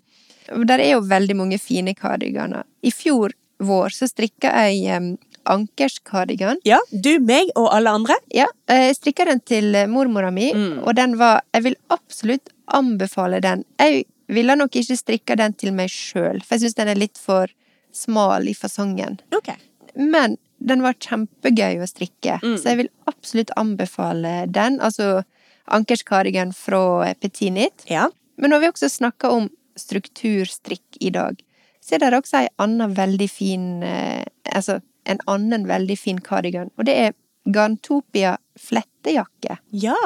[0.66, 2.64] Der er jo veldig mange fine kardiganer.
[2.82, 5.16] I fjor vår så strikka jeg
[5.46, 6.58] ankerskardigan.
[6.64, 8.14] Ja, du, meg og alle andre.
[8.34, 10.82] Ja, eh, jeg strikka den til eh, mormora mi, Mm.
[10.86, 13.64] og den var Jeg vil absolutt anbefale den.
[13.78, 17.18] Jeg ville nok ikke strikka den til meg sjøl, for jeg syns den er litt
[17.18, 17.46] for
[17.92, 19.18] smal i fasongen.
[19.34, 19.48] Ok.
[19.96, 22.56] Men den var kjempegøy å strikke, Mm.
[22.58, 24.78] så jeg vil absolutt anbefale den.
[24.80, 25.24] Altså
[25.68, 27.84] ankerskardigan fra Petinit.
[27.88, 28.08] Ja.
[28.36, 31.40] Men når vi også snakker om strukturstrikk i dag,
[31.80, 36.70] så er det også ei anna veldig fin eh, Altså en annen veldig fin kardigan,
[36.76, 39.56] og det er Gantopia flettejakke.
[39.70, 39.96] Ja.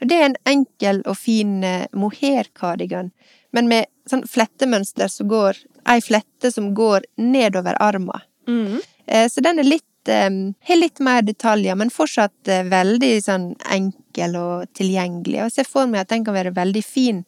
[0.00, 3.12] Det er en enkel og fin eh, mohair-kardigan,
[3.52, 5.60] men med sånn flettemønster som går
[5.92, 8.22] Ei flette som går nedover armen.
[8.46, 8.78] Mm.
[9.06, 14.36] Eh, så den er litt um, har litt mer detaljer, men fortsatt veldig sånn enkel
[14.38, 15.40] og tilgjengelig.
[15.40, 17.24] Og jeg ser for meg at den kan være veldig fin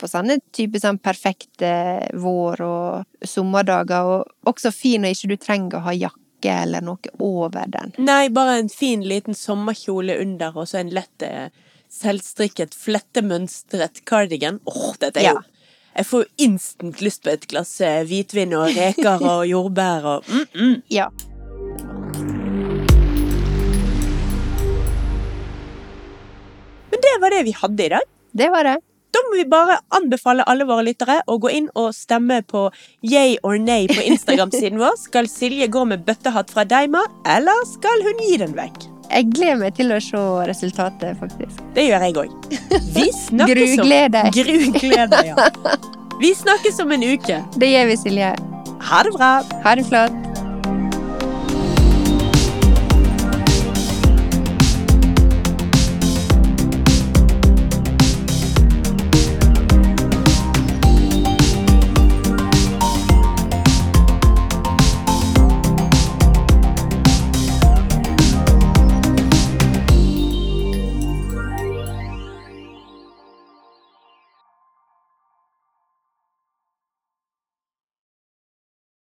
[0.00, 1.70] på sånne type sånn perfekte
[2.16, 7.12] vår- og sommerdager, og også fin når ikke du trenger å ha jakke eller noe
[7.20, 7.92] over den.
[8.00, 11.52] Nei, bare en fin liten sommerkjole under, og så en lett eh,
[11.92, 14.60] selvstrikket, flettemønstret cardigan.
[14.64, 15.46] Åh, dette er jo Ja.
[15.90, 20.28] Jeg får jo instant lyst på et glass eh, hvitvin og reker og jordbær og
[20.30, 20.76] mm, mm.
[20.88, 21.08] Ja.
[26.90, 28.06] Men det var det vi hadde i dag.
[28.32, 28.76] Det var det.
[29.10, 32.68] Da må vi bare anbefale alle våre lyttere å gå inn og stemme på
[33.02, 34.96] yay or nay på Instagram-siden vår.
[35.02, 38.86] Skal Silje gå med bøttehatt fra Deima, eller skal hun gi den vekk?
[39.10, 41.58] Jeg gleder meg til å se resultatet, faktisk.
[41.74, 42.36] Det gjør jeg òg.
[42.94, 44.38] Vi snakkes om Grugled deg.
[44.38, 45.50] Grugled deg, ja.
[46.20, 47.40] Vi snakkes om en uke.
[47.56, 48.34] Det gjør vi, Silje.
[48.90, 49.30] Ha det bra.
[49.64, 50.39] Ha det flott.